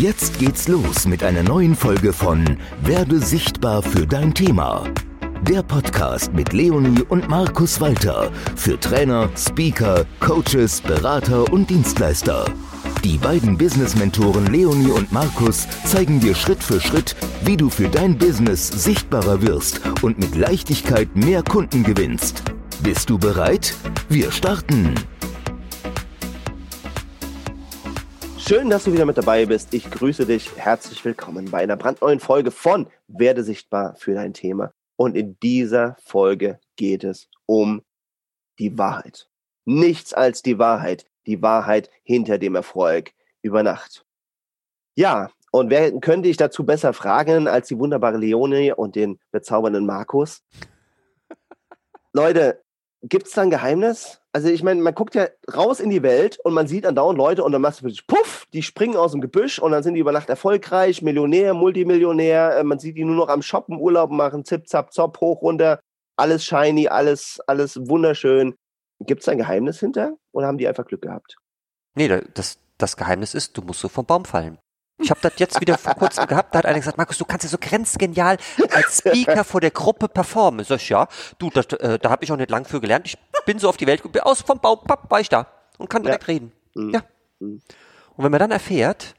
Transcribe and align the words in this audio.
Jetzt 0.00 0.38
geht's 0.38 0.68
los 0.68 1.08
mit 1.08 1.24
einer 1.24 1.42
neuen 1.42 1.74
Folge 1.74 2.12
von 2.12 2.44
Werde 2.82 3.18
sichtbar 3.18 3.82
für 3.82 4.06
dein 4.06 4.32
Thema. 4.32 4.84
Der 5.42 5.64
Podcast 5.64 6.32
mit 6.32 6.52
Leonie 6.52 7.02
und 7.08 7.28
Markus 7.28 7.80
Walter 7.80 8.30
für 8.54 8.78
Trainer, 8.78 9.28
Speaker, 9.36 10.06
Coaches, 10.20 10.80
Berater 10.80 11.52
und 11.52 11.68
Dienstleister. 11.68 12.44
Die 13.02 13.18
beiden 13.18 13.58
Business-Mentoren 13.58 14.46
Leonie 14.46 14.92
und 14.92 15.10
Markus 15.10 15.66
zeigen 15.84 16.20
dir 16.20 16.36
Schritt 16.36 16.62
für 16.62 16.80
Schritt, 16.80 17.16
wie 17.42 17.56
du 17.56 17.68
für 17.68 17.88
dein 17.88 18.16
Business 18.16 18.68
sichtbarer 18.68 19.42
wirst 19.42 19.80
und 20.02 20.20
mit 20.20 20.36
Leichtigkeit 20.36 21.16
mehr 21.16 21.42
Kunden 21.42 21.82
gewinnst. 21.82 22.44
Bist 22.84 23.10
du 23.10 23.18
bereit? 23.18 23.74
Wir 24.08 24.30
starten! 24.30 24.94
Schön, 28.48 28.70
dass 28.70 28.84
du 28.84 28.94
wieder 28.94 29.04
mit 29.04 29.18
dabei 29.18 29.44
bist. 29.44 29.74
Ich 29.74 29.90
grüße 29.90 30.24
dich. 30.24 30.56
Herzlich 30.56 31.04
willkommen 31.04 31.50
bei 31.50 31.58
einer 31.58 31.76
brandneuen 31.76 32.18
Folge 32.18 32.50
von 32.50 32.86
Werde 33.06 33.44
sichtbar 33.44 33.94
für 33.96 34.14
dein 34.14 34.32
Thema. 34.32 34.72
Und 34.96 35.18
in 35.18 35.38
dieser 35.40 35.98
Folge 36.02 36.58
geht 36.76 37.04
es 37.04 37.28
um 37.44 37.82
die 38.58 38.78
Wahrheit. 38.78 39.28
Nichts 39.66 40.14
als 40.14 40.40
die 40.40 40.58
Wahrheit. 40.58 41.04
Die 41.26 41.42
Wahrheit 41.42 41.90
hinter 42.04 42.38
dem 42.38 42.54
Erfolg 42.54 43.12
über 43.42 43.62
Nacht. 43.62 44.06
Ja, 44.96 45.28
und 45.50 45.68
wer 45.68 45.92
könnte 46.00 46.30
ich 46.30 46.38
dazu 46.38 46.64
besser 46.64 46.94
fragen 46.94 47.48
als 47.48 47.68
die 47.68 47.78
wunderbare 47.78 48.16
Leonie 48.16 48.72
und 48.72 48.96
den 48.96 49.20
bezaubernden 49.30 49.84
Markus? 49.84 50.42
Leute, 52.14 52.62
gibt 53.02 53.26
es 53.26 53.34
da 53.34 53.42
ein 53.42 53.50
Geheimnis? 53.50 54.22
Also 54.38 54.50
ich 54.50 54.62
meine, 54.62 54.80
man 54.80 54.94
guckt 54.94 55.16
ja 55.16 55.26
raus 55.52 55.80
in 55.80 55.90
die 55.90 56.04
Welt 56.04 56.38
und 56.44 56.54
man 56.54 56.68
sieht 56.68 56.86
andauernd 56.86 57.18
Leute 57.18 57.42
und 57.42 57.50
dann 57.50 57.60
machst 57.60 57.82
du 57.82 57.92
puff, 58.06 58.46
die 58.52 58.62
springen 58.62 58.96
aus 58.96 59.10
dem 59.10 59.20
Gebüsch 59.20 59.58
und 59.58 59.72
dann 59.72 59.82
sind 59.82 59.94
die 59.94 60.00
über 60.00 60.12
Nacht 60.12 60.28
erfolgreich, 60.28 61.02
Millionär, 61.02 61.54
Multimillionär, 61.54 62.58
äh, 62.58 62.62
man 62.62 62.78
sieht 62.78 62.96
die 62.96 63.04
nur 63.04 63.16
noch 63.16 63.30
am 63.30 63.42
Shoppen, 63.42 63.80
Urlaub 63.80 64.12
machen, 64.12 64.44
zip, 64.44 64.68
zap, 64.68 64.92
zop, 64.92 65.20
hoch, 65.20 65.42
runter, 65.42 65.80
alles 66.16 66.44
shiny, 66.44 66.86
alles, 66.86 67.40
alles 67.48 67.88
wunderschön. 67.88 68.54
Gibt 69.00 69.22
es 69.22 69.28
ein 69.28 69.38
Geheimnis 69.38 69.80
hinter 69.80 70.16
oder 70.30 70.46
haben 70.46 70.58
die 70.58 70.68
einfach 70.68 70.86
Glück 70.86 71.02
gehabt? 71.02 71.34
Nee, 71.96 72.08
das, 72.34 72.60
das 72.78 72.96
Geheimnis 72.96 73.34
ist, 73.34 73.56
du 73.56 73.62
musst 73.62 73.80
so 73.80 73.88
vom 73.88 74.06
Baum 74.06 74.24
fallen. 74.24 74.60
Ich 75.00 75.10
habe 75.10 75.20
das 75.22 75.32
jetzt 75.36 75.60
wieder 75.60 75.78
vor 75.78 75.94
kurzem 75.94 76.26
gehabt, 76.26 76.54
da 76.54 76.58
hat 76.58 76.66
einer 76.66 76.78
gesagt, 76.78 76.98
Markus, 76.98 77.18
du 77.18 77.24
kannst 77.24 77.44
ja 77.44 77.50
so 77.50 77.58
grenzgenial 77.58 78.36
als 78.70 78.98
Speaker 78.98 79.44
vor 79.44 79.60
der 79.60 79.70
Gruppe 79.70 80.08
performen. 80.08 80.64
Sag 80.64 80.76
ich, 80.76 80.88
ja, 80.88 81.06
du, 81.38 81.50
das, 81.50 81.66
äh, 81.66 82.00
da 82.00 82.10
habe 82.10 82.24
ich 82.24 82.32
auch 82.32 82.36
nicht 82.36 82.50
lang 82.50 82.64
für 82.64 82.80
gelernt. 82.80 83.06
Ich 83.06 83.16
bin 83.48 83.58
so 83.58 83.68
auf 83.70 83.78
die 83.78 83.86
Welt, 83.86 84.02
bin 84.12 84.20
aus 84.20 84.42
vom 84.42 84.60
Baum, 84.60 84.80
papp, 84.84 85.10
war 85.10 85.20
ich 85.20 85.30
da 85.30 85.46
und 85.78 85.88
kann 85.88 86.02
direkt 86.02 86.24
ja. 86.24 86.34
reden. 86.34 86.52
Mhm. 86.74 86.90
Ja. 86.90 87.02
Mhm. 87.40 87.62
Und 88.16 88.24
wenn 88.24 88.30
man 88.30 88.40
dann 88.40 88.50
erfährt, 88.50 89.14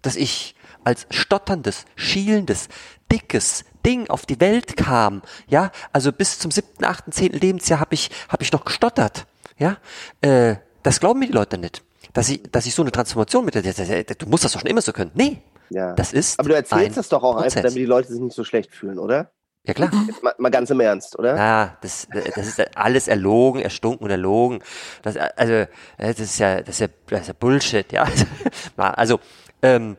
dass 0.00 0.16
ich 0.16 0.54
als 0.82 1.06
stotterndes, 1.10 1.84
schielendes, 1.94 2.68
dickes 3.10 3.64
Ding 3.84 4.08
auf 4.08 4.24
die 4.24 4.40
Welt 4.40 4.78
kam, 4.78 5.20
ja, 5.46 5.72
also 5.92 6.10
bis 6.10 6.38
zum 6.38 6.50
siebten, 6.50 6.86
achten, 6.86 7.12
zehnten 7.12 7.38
Lebensjahr 7.38 7.80
habe 7.80 7.92
ich, 7.92 8.10
hab 8.30 8.40
ich 8.40 8.50
noch 8.50 8.64
gestottert, 8.64 9.26
ja, 9.58 9.76
äh, 10.22 10.56
das 10.82 10.98
glauben 10.98 11.20
mir 11.20 11.26
die 11.26 11.32
Leute 11.32 11.58
nicht 11.58 11.84
dass 12.12 12.28
ich, 12.28 12.42
dass 12.50 12.66
ich 12.66 12.74
so 12.74 12.82
eine 12.82 12.92
Transformation 12.92 13.44
mit 13.44 13.54
der, 13.54 13.62
du 13.62 14.26
musst 14.26 14.44
das 14.44 14.52
doch 14.52 14.60
schon 14.60 14.68
immer 14.68 14.82
so 14.82 14.92
können. 14.92 15.12
Nee. 15.14 15.38
Ja. 15.70 15.94
Das 15.94 16.12
ist. 16.12 16.38
Aber 16.38 16.50
du 16.50 16.54
erzählst 16.54 16.98
das 16.98 17.08
doch 17.08 17.22
auch 17.22 17.36
Prozess. 17.36 17.56
einfach, 17.56 17.70
damit 17.70 17.78
die 17.78 17.86
Leute 17.86 18.08
sich 18.08 18.20
nicht 18.20 18.34
so 18.34 18.44
schlecht 18.44 18.74
fühlen, 18.74 18.98
oder? 18.98 19.32
Ja, 19.64 19.74
klar. 19.74 19.90
Jetzt 20.08 20.22
mal, 20.24 20.34
mal 20.38 20.50
ganz 20.50 20.70
im 20.70 20.80
Ernst, 20.80 21.16
oder? 21.18 21.36
Ja, 21.36 21.76
das, 21.82 22.08
das 22.34 22.46
ist 22.48 22.76
alles 22.76 23.06
erlogen, 23.06 23.62
erstunken 23.62 24.04
und 24.04 24.10
erlogen. 24.10 24.62
Das, 25.02 25.16
also, 25.16 25.66
das 25.98 26.18
ist 26.18 26.38
ja, 26.38 26.60
das 26.60 26.68
ist 26.70 26.80
ja, 26.80 26.88
das 27.08 27.20
ist 27.22 27.28
ja 27.28 27.34
Bullshit, 27.38 27.92
ja. 27.92 28.08
Also, 28.76 29.20
ähm, 29.62 29.96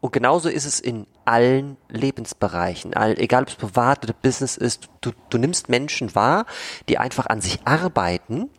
und 0.00 0.12
genauso 0.12 0.48
ist 0.48 0.64
es 0.64 0.80
in 0.80 1.06
allen 1.24 1.76
Lebensbereichen, 1.88 2.94
all, 2.94 3.18
egal 3.18 3.42
ob 3.42 3.48
es 3.48 3.56
privat 3.56 4.04
oder 4.04 4.14
Business 4.14 4.56
ist, 4.56 4.88
du, 5.00 5.12
du 5.30 5.38
nimmst 5.38 5.68
Menschen 5.68 6.14
wahr, 6.14 6.46
die 6.88 6.98
einfach 6.98 7.26
an 7.26 7.40
sich 7.40 7.60
arbeiten, 7.64 8.50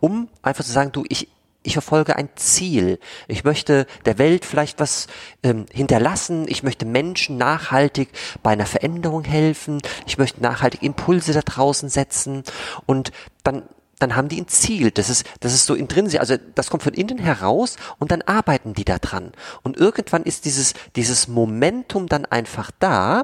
um 0.00 0.28
einfach 0.42 0.64
zu 0.64 0.72
sagen, 0.72 0.92
du, 0.92 1.04
ich, 1.08 1.28
ich 1.62 1.74
verfolge 1.74 2.16
ein 2.16 2.28
Ziel. 2.34 2.98
Ich 3.28 3.44
möchte 3.44 3.86
der 4.04 4.18
Welt 4.18 4.44
vielleicht 4.44 4.80
was 4.80 5.06
ähm, 5.42 5.66
hinterlassen. 5.72 6.46
Ich 6.48 6.62
möchte 6.62 6.86
Menschen 6.86 7.36
nachhaltig 7.36 8.08
bei 8.42 8.50
einer 8.50 8.66
Veränderung 8.66 9.24
helfen. 9.24 9.80
Ich 10.06 10.18
möchte 10.18 10.42
nachhaltig 10.42 10.82
Impulse 10.82 11.32
da 11.32 11.42
draußen 11.42 11.88
setzen. 11.88 12.42
Und 12.86 13.12
dann 13.44 13.62
dann 13.98 14.16
haben 14.16 14.28
die 14.28 14.40
ein 14.40 14.48
Ziel. 14.48 14.90
Das 14.90 15.08
ist, 15.08 15.24
das 15.38 15.54
ist 15.54 15.64
so 15.64 15.74
intrinsisch. 15.74 16.18
Also 16.18 16.36
das 16.56 16.70
kommt 16.70 16.82
von 16.82 16.92
innen 16.92 17.18
heraus 17.18 17.76
und 18.00 18.10
dann 18.10 18.20
arbeiten 18.22 18.74
die 18.74 18.84
da 18.84 18.98
dran. 18.98 19.30
Und 19.62 19.76
irgendwann 19.76 20.24
ist 20.24 20.44
dieses, 20.44 20.74
dieses 20.96 21.28
Momentum 21.28 22.08
dann 22.08 22.24
einfach 22.24 22.72
da, 22.80 23.22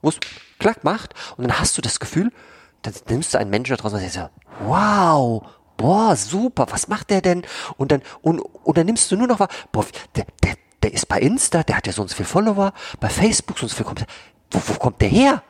wo 0.00 0.08
es 0.08 0.18
klack 0.58 0.84
macht 0.84 1.12
und 1.36 1.46
dann 1.46 1.60
hast 1.60 1.76
du 1.76 1.82
das 1.82 2.00
Gefühl, 2.00 2.32
dann 2.80 2.94
nimmst 3.10 3.34
du 3.34 3.38
einen 3.38 3.50
Menschen 3.50 3.76
da 3.76 3.82
draußen 3.82 3.98
und 3.98 4.10
sagst, 4.10 4.30
wow, 4.60 5.42
boah, 5.80 6.14
super, 6.14 6.66
was 6.70 6.88
macht 6.88 7.10
der 7.10 7.22
denn? 7.22 7.42
Und 7.78 7.90
dann, 7.90 8.02
und, 8.20 8.40
und 8.40 8.76
dann 8.76 8.86
nimmst 8.86 9.10
du 9.10 9.16
nur 9.16 9.26
noch, 9.26 9.38
boah, 9.72 9.86
der, 10.14 10.26
der, 10.42 10.54
der 10.82 10.92
ist 10.92 11.08
bei 11.08 11.18
Insta, 11.20 11.62
der 11.62 11.76
hat 11.78 11.86
ja 11.86 11.92
so 11.92 12.02
und 12.02 12.08
so 12.08 12.16
viel 12.16 12.26
Follower, 12.26 12.72
bei 13.00 13.08
Facebook 13.08 13.58
so 13.58 13.64
und 13.64 13.70
so 13.70 13.76
viel 13.76 13.86
kommt, 13.86 14.04
wo, 14.50 14.60
wo 14.66 14.74
kommt 14.74 15.00
der 15.00 15.08
her? 15.08 15.42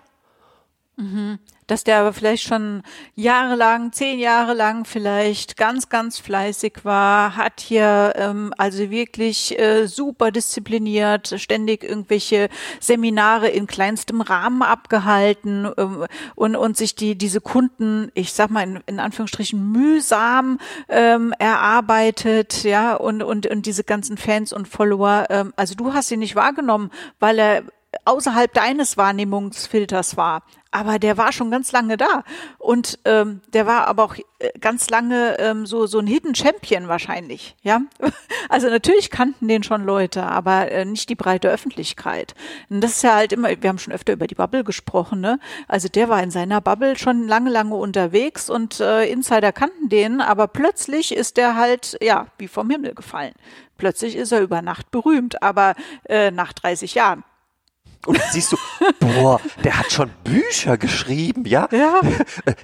Mhm 1.01 1.39
dass 1.71 1.85
der 1.85 2.01
aber 2.01 2.13
vielleicht 2.13 2.43
schon 2.43 2.83
jahrelang, 3.15 3.93
zehn 3.93 4.19
Jahre 4.19 4.55
lang 4.55 4.85
vielleicht 4.85 5.57
ganz, 5.57 5.89
ganz 5.89 6.19
fleißig 6.19 6.79
war, 6.83 7.37
hat 7.37 7.61
hier 7.61 8.13
ähm, 8.17 8.53
also 8.59 8.91
wirklich 8.91 9.57
äh, 9.57 9.87
super 9.87 10.33
diszipliniert, 10.33 11.33
ständig 11.37 11.85
irgendwelche 11.85 12.49
Seminare 12.81 13.49
in 13.49 13.69
kleinstem 13.69 14.21
Rahmen 14.21 14.63
abgehalten 14.63 15.71
ähm, 15.77 16.07
und, 16.35 16.57
und 16.57 16.77
sich 16.77 16.97
die 16.97 17.17
diese 17.17 17.41
Kunden, 17.41 18.11
ich 18.15 18.33
sag 18.33 18.51
mal 18.51 18.65
in, 18.65 18.81
in 18.87 18.99
Anführungsstrichen 18.99 19.71
mühsam 19.71 20.59
ähm, 20.89 21.33
erarbeitet, 21.39 22.65
ja, 22.65 22.95
und, 22.95 23.23
und, 23.23 23.47
und 23.47 23.67
diese 23.67 23.85
ganzen 23.85 24.17
Fans 24.17 24.53
und 24.53 24.67
Follower, 24.67 25.27
ähm, 25.31 25.53
also 25.55 25.77
du 25.77 25.95
hast 25.95 26.09
sie 26.09 26.17
nicht 26.17 26.35
wahrgenommen, 26.35 26.91
weil 27.21 27.39
er 27.39 27.63
außerhalb 28.05 28.53
deines 28.53 28.97
Wahrnehmungsfilters 28.97 30.17
war 30.17 30.43
aber 30.71 30.99
der 30.99 31.17
war 31.17 31.33
schon 31.33 31.51
ganz 31.51 31.73
lange 31.73 31.97
da 31.97 32.23
und 32.59 32.99
ähm, 33.05 33.41
der 33.53 33.67
war 33.67 33.89
aber 33.89 34.05
auch 34.05 34.17
äh, 34.39 34.51
ganz 34.61 34.89
lange 34.89 35.37
ähm, 35.39 35.67
so 35.67 35.87
so 35.87 35.99
ein 35.99 36.07
Hidden 36.07 36.35
Champion 36.35 36.89
wahrscheinlich, 36.89 37.57
ja. 37.63 37.81
Also 38.49 38.69
natürlich 38.69 39.11
kannten 39.11 39.47
den 39.49 39.63
schon 39.63 39.85
Leute, 39.85 40.25
aber 40.25 40.71
äh, 40.71 40.85
nicht 40.85 41.09
die 41.09 41.15
breite 41.15 41.49
Öffentlichkeit. 41.49 42.35
Und 42.69 42.81
das 42.81 42.93
ist 42.93 43.03
ja 43.03 43.15
halt 43.15 43.33
immer, 43.33 43.49
wir 43.49 43.69
haben 43.69 43.79
schon 43.79 43.93
öfter 43.93 44.13
über 44.13 44.27
die 44.27 44.35
Bubble 44.35 44.65
gesprochen, 44.65 45.21
ne? 45.21 45.39
Also 45.69 45.89
der 45.89 46.09
war 46.09 46.23
in 46.23 46.31
seiner 46.31 46.61
Bubble 46.61 46.97
schon 46.97 47.29
lange 47.29 47.51
lange 47.51 47.75
unterwegs 47.75 48.51
und 48.51 48.81
äh, 48.81 49.07
Insider 49.07 49.53
kannten 49.53 49.89
den, 49.89 50.21
aber 50.21 50.49
plötzlich 50.49 51.15
ist 51.15 51.37
der 51.37 51.57
halt 51.57 51.97
ja 52.01 52.27
wie 52.39 52.49
vom 52.49 52.71
Himmel 52.71 52.95
gefallen. 52.95 53.35
Plötzlich 53.77 54.17
ist 54.17 54.33
er 54.33 54.41
über 54.41 54.63
Nacht 54.63 54.91
berühmt, 54.91 55.43
aber 55.43 55.75
äh, 56.09 56.31
nach 56.31 56.53
30 56.53 56.95
Jahren. 56.95 57.25
Und 58.07 58.19
dann 58.19 58.31
siehst 58.31 58.53
du, 58.53 58.57
boah, 59.01 59.41
der 59.63 59.79
hat 59.79 59.93
schon 59.93 60.11
Bücher 60.25 60.79
geschrieben, 60.79 61.45
ja? 61.45 61.69
Ja. 61.71 62.01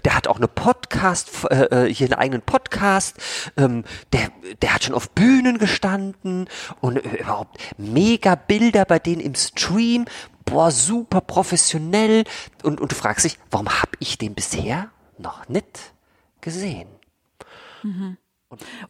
Der 0.05 0.17
hat 0.17 0.29
auch 0.29 0.37
eine 0.37 0.49
Podcast, 0.49 1.31
äh, 1.51 1.87
hier 1.93 2.07
einen 2.07 2.15
eigenen 2.15 2.43
Podcast. 2.43 3.17
Ähm, 3.57 3.85
der, 4.13 4.31
der 4.63 4.75
hat 4.75 4.85
schon 4.85 4.95
auf 4.95 5.11
Bühnen 5.11 5.59
gestanden 5.59 6.49
und 6.81 6.97
überhaupt 6.97 7.59
mega 7.77 8.35
Bilder 8.35 8.85
bei 8.87 8.99
denen 8.99 9.21
im 9.21 9.35
Stream. 9.35 10.07
Boah, 10.47 10.71
super 10.71 11.21
professionell. 11.21 12.25
Und, 12.63 12.81
und 12.81 12.93
du 12.93 12.97
fragst 12.97 13.25
dich, 13.25 13.39
warum 13.51 13.69
habe 13.69 13.93
ich 13.99 14.17
den 14.17 14.35
bisher 14.35 14.91
noch 15.19 15.49
nicht 15.49 15.93
gesehen? 16.41 16.89
Mhm. 17.83 18.17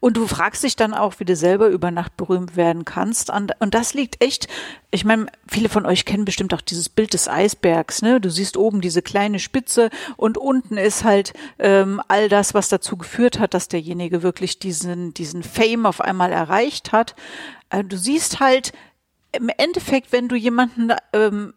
Und 0.01 0.19
du 0.19 0.27
fragst 0.27 0.63
dich 0.65 0.77
dann 0.77 0.93
auch, 0.93 1.19
wie 1.19 1.25
du 1.25 1.35
selber 1.35 1.69
über 1.69 1.91
Nacht 1.91 2.17
berühmt 2.19 2.57
werden 2.57 2.85
kannst. 2.85 3.31
Und, 3.31 3.55
das 3.59 3.95
liegt 3.95 4.23
echt, 4.23 4.49
ich 4.91 5.05
meine, 5.05 5.27
viele 5.49 5.71
von 5.71 5.87
euch 5.87 6.05
kennen 6.05 6.27
bestimmt 6.27 6.53
auch 6.53 6.61
dieses 6.61 6.91
Bild 6.91 7.15
des 7.15 7.27
Eisbergs. 7.27 8.03
Ne? 8.03 8.21
Du 8.21 8.31
siehst 8.31 8.59
oben 8.59 8.83
diese 8.83 9.01
kleine 9.01 9.39
Spitze 9.39 9.89
und 10.17 10.37
unten 10.37 10.77
ist 10.77 11.05
halt 11.05 11.33
ähm, 11.59 12.03
all 12.09 12.29
das, 12.29 12.53
was 12.53 12.69
dazu 12.69 12.99
geführt 12.99 13.39
hat, 13.39 13.55
dass 13.55 13.69
derjenige 13.69 14.23
wirklich 14.23 14.59
diesen, 14.59 15.15
diesen 15.15 15.43
Fame 15.43 15.87
auf 15.87 16.03
einmal 16.03 16.33
erreicht 16.33 16.93
hat. 16.93 17.15
Äh, 17.71 17.83
du 17.83 17.97
siehst 17.97 18.41
halt 18.41 18.73
im 19.33 19.49
Endeffekt, 19.49 20.13
wenn 20.13 20.29
du 20.29 20.37
jemanden 20.37 20.93
ähm, 21.13 21.55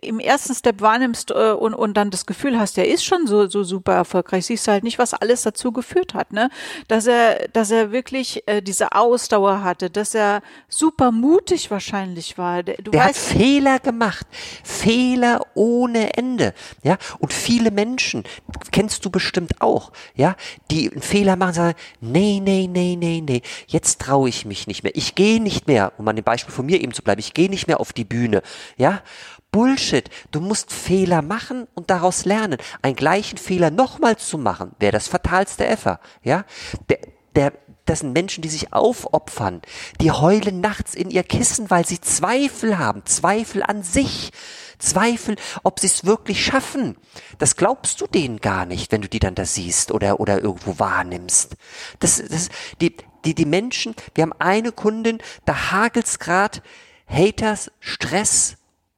im 0.00 0.18
ersten 0.18 0.54
Step 0.54 0.80
wahrnimmst 0.80 1.30
äh, 1.30 1.52
und, 1.52 1.74
und 1.74 1.94
dann 1.94 2.10
das 2.10 2.26
Gefühl 2.26 2.58
hast, 2.58 2.76
der 2.76 2.88
ist 2.88 3.04
schon 3.04 3.26
so, 3.26 3.48
so 3.48 3.62
super 3.64 3.94
erfolgreich, 3.94 4.46
siehst 4.46 4.66
du 4.66 4.72
halt 4.72 4.84
nicht, 4.84 4.98
was 4.98 5.14
alles 5.14 5.42
dazu 5.42 5.72
geführt 5.72 6.14
hat, 6.14 6.32
ne? 6.32 6.50
Dass 6.88 7.06
er, 7.06 7.48
dass 7.48 7.70
er 7.70 7.92
wirklich 7.92 8.42
äh, 8.46 8.62
diese 8.62 8.92
Ausdauer 8.92 9.62
hatte, 9.62 9.90
dass 9.90 10.14
er 10.14 10.42
super 10.68 11.12
mutig 11.12 11.70
wahrscheinlich 11.70 12.38
war. 12.38 12.62
Du 12.62 12.90
der 12.90 13.00
weißt, 13.00 13.30
hat 13.30 13.38
Fehler 13.38 13.78
gemacht. 13.78 14.26
Fehler 14.64 15.46
ohne 15.54 16.16
Ende. 16.16 16.54
Ja, 16.82 16.96
und 17.18 17.32
viele 17.32 17.70
Menschen, 17.70 18.24
kennst 18.70 19.04
du 19.04 19.10
bestimmt 19.10 19.60
auch, 19.60 19.92
ja, 20.14 20.36
die 20.70 20.90
einen 20.90 21.02
Fehler 21.02 21.36
machen, 21.36 21.54
sagen, 21.54 21.78
nee, 22.00 22.40
nee, 22.42 22.68
nee, 22.70 22.96
nee, 22.96 23.20
nee, 23.20 23.42
jetzt 23.66 24.00
traue 24.00 24.28
ich 24.28 24.44
mich 24.44 24.66
nicht 24.66 24.82
mehr. 24.82 24.94
Ich 24.94 25.14
gehe 25.14 25.40
nicht 25.42 25.66
mehr, 25.66 25.92
um 25.98 26.08
an 26.08 26.16
dem 26.16 26.24
Beispiel 26.24 26.54
von 26.54 26.66
mir 26.66 26.80
eben 26.80 26.92
zu 26.92 27.02
bleiben, 27.02 27.20
ich 27.20 27.34
gehe 27.34 27.50
nicht 27.50 27.66
mehr 27.66 27.80
auf 27.80 27.92
die 27.92 28.04
Bühne. 28.04 28.42
Ja, 28.76 29.02
Bullshit. 29.52 30.08
Du 30.32 30.40
musst 30.40 30.72
Fehler 30.72 31.22
machen 31.22 31.68
und 31.74 31.90
daraus 31.90 32.24
lernen. 32.24 32.58
Einen 32.80 32.96
gleichen 32.96 33.38
Fehler 33.38 33.70
nochmal 33.70 34.16
zu 34.16 34.38
machen, 34.38 34.72
wäre 34.80 34.92
das 34.92 35.06
fatalste 35.06 35.66
ever. 35.66 36.00
Ja, 36.24 36.44
der, 36.88 36.98
der, 37.36 37.52
das 37.84 38.00
sind 38.00 38.12
Menschen, 38.12 38.42
die 38.42 38.48
sich 38.48 38.72
aufopfern. 38.72 39.60
Die 40.00 40.10
heulen 40.10 40.60
nachts 40.60 40.94
in 40.94 41.10
ihr 41.10 41.22
Kissen, 41.22 41.70
weil 41.70 41.86
sie 41.86 42.00
Zweifel 42.00 42.78
haben. 42.78 43.04
Zweifel 43.04 43.62
an 43.62 43.82
sich. 43.82 44.32
Zweifel, 44.78 45.36
ob 45.62 45.78
sie 45.78 45.86
es 45.86 46.04
wirklich 46.04 46.44
schaffen. 46.44 46.96
Das 47.38 47.56
glaubst 47.56 48.00
du 48.00 48.06
denen 48.06 48.40
gar 48.40 48.66
nicht, 48.66 48.90
wenn 48.90 49.02
du 49.02 49.08
die 49.08 49.20
dann 49.20 49.36
da 49.36 49.44
siehst 49.44 49.92
oder, 49.92 50.18
oder 50.18 50.40
irgendwo 50.42 50.78
wahrnimmst. 50.78 51.56
Das, 52.00 52.16
das, 52.16 52.48
die, 52.80 52.96
die, 53.24 53.34
die 53.34 53.46
Menschen, 53.46 53.94
wir 54.14 54.22
haben 54.22 54.34
eine 54.38 54.72
Kundin, 54.72 55.18
da 55.44 55.70
hagelt's 55.70 56.18
grad 56.18 56.62
Haters, 57.06 57.70
Stress, 57.78 58.56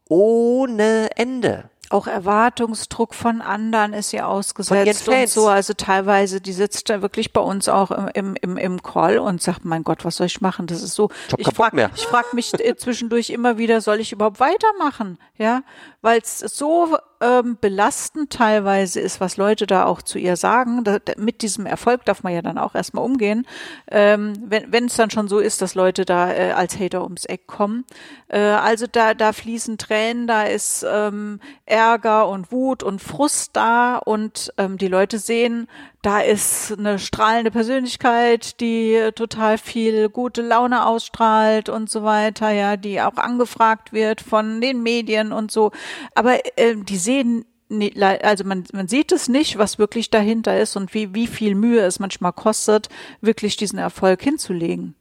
ohne 0.08 1.10
Ende. 1.16 1.70
Auch 1.90 2.06
Erwartungsdruck 2.06 3.14
von 3.14 3.40
anderen 3.42 3.92
ist 3.92 4.12
ihr 4.12 4.26
ausgesetzt 4.26 5.08
und 5.08 5.28
so. 5.28 5.48
Also 5.48 5.74
teilweise, 5.74 6.40
die 6.40 6.52
sitzt 6.52 6.88
da 6.88 7.02
wirklich 7.02 7.32
bei 7.32 7.40
uns 7.40 7.68
auch 7.68 7.90
im, 8.14 8.36
im, 8.40 8.56
im 8.56 8.82
Call 8.82 9.18
und 9.18 9.42
sagt, 9.42 9.64
mein 9.64 9.84
Gott, 9.84 10.04
was 10.04 10.16
soll 10.16 10.26
ich 10.26 10.40
machen? 10.40 10.66
Das 10.66 10.82
ist 10.82 10.94
so. 10.94 11.10
Ich, 11.36 11.46
ich 11.46 11.54
frage 11.54 11.90
frag 11.94 12.32
mich 12.32 12.52
äh, 12.58 12.74
zwischendurch 12.74 13.30
immer 13.30 13.58
wieder, 13.58 13.80
soll 13.80 14.00
ich 14.00 14.12
überhaupt 14.12 14.40
weitermachen? 14.40 15.18
Ja, 15.36 15.62
weil 16.00 16.20
es 16.20 16.38
so 16.38 16.96
ähm, 17.24 17.56
belastend 17.58 18.30
teilweise 18.30 19.00
ist, 19.00 19.20
was 19.20 19.38
Leute 19.38 19.66
da 19.66 19.86
auch 19.86 20.02
zu 20.02 20.18
ihr 20.18 20.36
sagen. 20.36 20.84
Da, 20.84 20.98
mit 21.16 21.40
diesem 21.40 21.64
Erfolg 21.64 22.04
darf 22.04 22.22
man 22.22 22.34
ja 22.34 22.42
dann 22.42 22.58
auch 22.58 22.74
erstmal 22.74 23.04
umgehen. 23.04 23.46
Ähm, 23.90 24.34
wenn 24.46 24.86
es 24.86 24.96
dann 24.96 25.10
schon 25.10 25.28
so 25.28 25.38
ist, 25.38 25.62
dass 25.62 25.74
Leute 25.74 26.04
da 26.04 26.30
äh, 26.30 26.52
als 26.52 26.78
Hater 26.78 27.02
ums 27.02 27.24
Eck 27.24 27.46
kommen. 27.46 27.84
Äh, 28.28 28.40
also 28.40 28.86
da, 28.90 29.14
da 29.14 29.32
fließen 29.32 29.78
Tränen, 29.78 30.26
da 30.26 30.42
ist 30.42 30.84
ähm, 30.86 31.40
Ärger 31.64 32.28
und 32.28 32.52
Wut 32.52 32.82
und 32.82 33.00
Frust 33.00 33.50
da 33.54 33.96
und 33.96 34.52
ähm, 34.58 34.76
die 34.76 34.88
Leute 34.88 35.18
sehen, 35.18 35.66
da 36.04 36.20
ist 36.20 36.72
eine 36.78 36.98
strahlende 36.98 37.50
Persönlichkeit, 37.50 38.60
die 38.60 39.10
total 39.14 39.56
viel 39.56 40.10
gute 40.10 40.42
Laune 40.42 40.86
ausstrahlt 40.86 41.70
und 41.70 41.88
so 41.88 42.04
weiter, 42.04 42.50
ja, 42.50 42.76
die 42.76 43.00
auch 43.00 43.16
angefragt 43.16 43.94
wird 43.94 44.20
von 44.20 44.60
den 44.60 44.82
Medien 44.82 45.32
und 45.32 45.50
so. 45.50 45.72
Aber 46.14 46.38
äh, 46.58 46.76
die 46.76 46.98
sehen 46.98 47.46
also 48.00 48.44
man, 48.44 48.64
man 48.72 48.88
sieht 48.88 49.10
es 49.10 49.28
nicht, 49.28 49.56
was 49.56 49.78
wirklich 49.78 50.10
dahinter 50.10 50.60
ist 50.60 50.76
und 50.76 50.92
wie, 50.92 51.14
wie 51.14 51.26
viel 51.26 51.54
Mühe 51.54 51.80
es 51.80 51.98
manchmal 51.98 52.32
kostet, 52.32 52.88
wirklich 53.22 53.56
diesen 53.56 53.78
Erfolg 53.78 54.22
hinzulegen. 54.22 54.94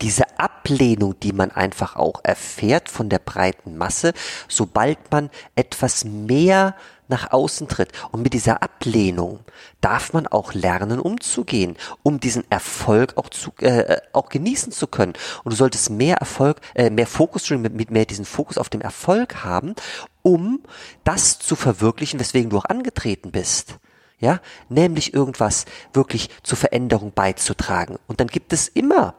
Diese 0.00 0.38
Ablehnung, 0.38 1.18
die 1.20 1.32
man 1.32 1.50
einfach 1.50 1.96
auch 1.96 2.20
erfährt 2.22 2.90
von 2.90 3.08
der 3.08 3.18
breiten 3.20 3.78
Masse, 3.78 4.12
sobald 4.48 4.98
man 5.10 5.30
etwas 5.56 6.04
mehr 6.04 6.76
nach 7.08 7.32
außen 7.32 7.68
tritt. 7.68 7.90
Und 8.12 8.22
mit 8.22 8.32
dieser 8.32 8.62
Ablehnung 8.62 9.40
darf 9.80 10.12
man 10.12 10.26
auch 10.26 10.54
lernen, 10.54 11.00
umzugehen, 11.00 11.76
um 12.02 12.20
diesen 12.20 12.50
Erfolg 12.50 13.16
auch 13.16 13.28
zu 13.28 13.52
äh, 13.60 13.98
auch 14.12 14.28
genießen 14.28 14.72
zu 14.72 14.86
können. 14.86 15.14
Und 15.44 15.52
du 15.52 15.56
solltest 15.56 15.90
mehr 15.90 16.16
Erfolg, 16.16 16.60
äh, 16.74 16.90
mehr 16.90 17.06
Fokus, 17.06 17.48
mit, 17.50 17.74
mit 17.74 17.90
mehr 17.90 18.06
diesen 18.06 18.24
Fokus 18.24 18.58
auf 18.58 18.68
dem 18.68 18.80
Erfolg 18.80 19.44
haben, 19.44 19.74
um 20.22 20.62
das 21.04 21.38
zu 21.38 21.56
verwirklichen, 21.56 22.18
weswegen 22.20 22.50
du 22.50 22.58
auch 22.58 22.64
angetreten 22.64 23.30
bist. 23.30 23.76
Ja, 24.20 24.40
nämlich 24.68 25.12
irgendwas 25.12 25.66
wirklich 25.92 26.30
zur 26.42 26.56
Veränderung 26.56 27.12
beizutragen. 27.12 27.98
Und 28.06 28.20
dann 28.20 28.28
gibt 28.28 28.52
es 28.54 28.68
immer 28.68 29.14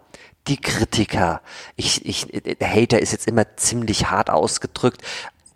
die 0.48 0.58
Kritiker. 0.58 1.42
Ich, 1.76 2.06
ich, 2.06 2.28
der 2.28 2.74
Hater 2.74 3.00
ist 3.00 3.12
jetzt 3.12 3.28
immer 3.28 3.56
ziemlich 3.58 4.10
hart 4.10 4.30
ausgedrückt. 4.30 5.02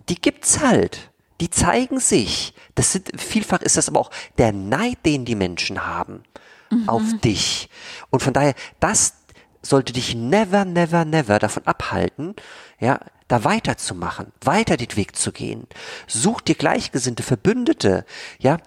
Die 0.09 0.19
gibt's 0.19 0.59
halt 0.59 1.08
die 1.41 1.49
zeigen 1.49 1.99
sich. 1.99 2.53
Das 2.75 2.91
sind, 2.91 3.11
vielfach 3.19 3.61
ist 3.61 3.77
das 3.77 3.89
aber 3.89 3.99
auch 3.99 4.11
der 4.37 4.51
Neid, 4.51 4.99
den 5.05 5.25
die 5.25 5.35
Menschen 5.35 5.85
haben 5.85 6.23
mhm. 6.69 6.89
auf 6.89 7.03
dich. 7.23 7.69
Und 8.09 8.21
von 8.21 8.33
daher, 8.33 8.53
das 8.79 9.13
sollte 9.61 9.93
dich 9.93 10.15
never, 10.15 10.65
never, 10.65 11.05
never 11.05 11.39
davon 11.39 11.65
abhalten, 11.67 12.35
ja, 12.79 12.99
da 13.27 13.43
weiterzumachen, 13.43 14.31
weiter 14.41 14.77
den 14.77 14.95
Weg 14.95 15.15
zu 15.15 15.31
gehen. 15.31 15.67
Sucht 16.07 16.47
dir 16.47 16.55
gleichgesinnte 16.55 17.23
Verbündete, 17.23 18.05
ja, 18.39 18.57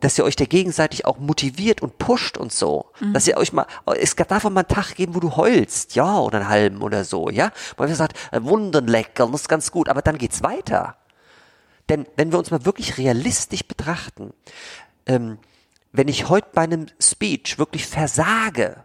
dass 0.00 0.18
ihr 0.18 0.24
euch 0.24 0.36
da 0.36 0.44
gegenseitig 0.44 1.06
auch 1.06 1.18
motiviert 1.18 1.80
und 1.80 1.98
pusht 1.98 2.36
und 2.36 2.52
so. 2.52 2.90
Mhm. 3.00 3.12
Dass 3.14 3.26
ihr 3.26 3.36
euch 3.36 3.52
mal, 3.52 3.66
es 3.98 4.14
darf 4.16 4.44
auch 4.44 4.50
mal 4.50 4.60
einen 4.60 4.68
Tag 4.68 4.94
geben, 4.96 5.14
wo 5.14 5.20
du 5.20 5.36
heulst, 5.36 5.94
ja, 5.94 6.18
oder 6.18 6.38
einen 6.38 6.48
halben 6.48 6.82
oder 6.82 7.04
so, 7.04 7.30
ja. 7.30 7.52
Weil 7.76 7.88
ihr 7.88 7.96
sagt, 7.96 8.18
wunderlecker, 8.32 9.28
das 9.28 9.42
ist 9.42 9.48
ganz 9.48 9.70
gut, 9.70 9.88
aber 9.88 10.02
dann 10.02 10.18
geht's 10.18 10.42
weiter. 10.42 10.96
Denn 11.88 12.06
wenn 12.16 12.32
wir 12.32 12.38
uns 12.38 12.50
mal 12.50 12.64
wirklich 12.64 12.98
realistisch 12.98 13.64
betrachten, 13.64 14.32
ähm, 15.06 15.38
wenn 15.92 16.08
ich 16.08 16.28
heute 16.28 16.48
bei 16.54 16.62
einem 16.62 16.86
Speech 17.00 17.58
wirklich 17.58 17.86
versage, 17.86 18.84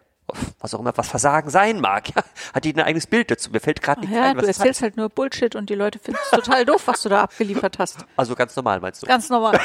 was 0.59 0.73
auch 0.73 0.79
immer 0.79 0.95
was 0.97 1.07
Versagen 1.07 1.49
sein 1.49 1.79
mag, 1.79 2.09
ja, 2.15 2.23
hat 2.53 2.65
die 2.65 2.73
ein 2.73 2.81
eigenes 2.81 3.07
Bild 3.07 3.31
dazu. 3.31 3.49
Mir 3.51 3.59
fällt 3.59 3.81
gerade 3.81 4.01
nicht 4.01 4.11
ja, 4.11 4.23
ein, 4.23 4.37
was 4.37 4.43
du 4.43 4.47
erzählst 4.47 4.81
halt 4.81 4.97
nur 4.97 5.09
Bullshit 5.09 5.55
und 5.55 5.69
die 5.69 5.75
Leute 5.75 5.99
finden 5.99 6.19
es 6.23 6.31
total 6.31 6.65
doof, 6.65 6.83
was 6.85 7.01
du 7.01 7.09
da 7.09 7.21
abgeliefert 7.21 7.79
hast. 7.79 8.05
Also 8.17 8.35
ganz 8.35 8.55
normal 8.55 8.79
meinst 8.81 9.01
du? 9.01 9.07
Ganz 9.07 9.29
normal. 9.29 9.59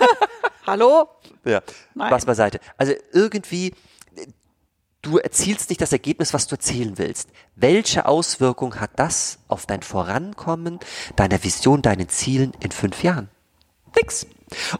Hallo? 0.66 1.08
Ja, 1.44 1.60
Nein. 1.94 2.10
was 2.10 2.26
beiseite. 2.26 2.60
Also 2.76 2.92
irgendwie 3.12 3.74
du 5.02 5.18
erzielst 5.18 5.68
nicht 5.68 5.80
das 5.80 5.92
Ergebnis, 5.92 6.32
was 6.32 6.46
du 6.46 6.54
erzielen 6.54 6.96
willst. 6.96 7.28
Welche 7.56 8.06
Auswirkung 8.06 8.80
hat 8.80 8.92
das 8.96 9.38
auf 9.48 9.66
dein 9.66 9.82
Vorankommen, 9.82 10.78
deiner 11.16 11.42
Vision, 11.42 11.82
deinen 11.82 12.08
Zielen 12.08 12.52
in 12.60 12.70
fünf 12.70 13.02
Jahren? 13.02 13.28
Nix. 13.96 14.26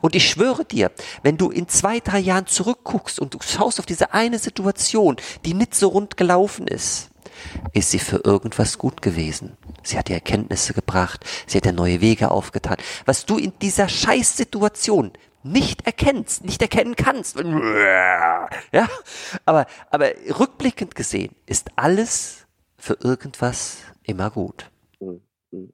Und 0.01 0.15
ich 0.15 0.29
schwöre 0.29 0.65
dir, 0.65 0.91
wenn 1.23 1.37
du 1.37 1.51
in 1.51 1.69
zwei, 1.69 2.01
drei 2.01 2.19
Jahren 2.19 2.47
zurückguckst 2.47 3.19
und 3.19 3.35
du 3.35 3.39
schaust 3.41 3.81
auf 3.81 3.87
diese 3.87 4.13
eine 4.13 4.39
Situation, 4.39 5.17
die 5.45 5.55
nicht 5.55 5.75
so 5.75 5.89
rund 5.89 6.17
gelaufen 6.17 6.67
ist, 6.67 7.09
ist 7.73 7.91
sie 7.91 7.99
für 7.99 8.21
irgendwas 8.25 8.79
gut 8.79 9.03
gewesen. 9.03 9.57
Sie 9.83 9.99
hat 9.99 10.09
dir 10.09 10.15
Erkenntnisse 10.15 10.75
gebracht, 10.75 11.25
sie 11.47 11.57
hat 11.57 11.65
dir 11.65 11.73
neue 11.73 12.01
Wege 12.01 12.31
aufgetan. 12.31 12.77
Was 13.07 13.27
du 13.27 13.39
in 13.39 13.53
dieser 13.61 13.89
Scheißsituation 13.89 15.13
nicht 15.45 15.87
erkennst, 15.87 16.45
nicht 16.45 16.63
erkennen 16.63 16.97
kannst. 16.97 17.39
Ja, 18.73 18.89
aber, 19.45 19.67
aber 19.91 20.11
rückblickend 20.39 20.95
gesehen 20.95 21.35
ist 21.47 21.71
alles 21.77 22.47
für 22.77 22.99
irgendwas 23.03 23.79
immer 24.03 24.31
gut. 24.31 24.71
Mhm. 25.01 25.21
Mhm. 25.51 25.73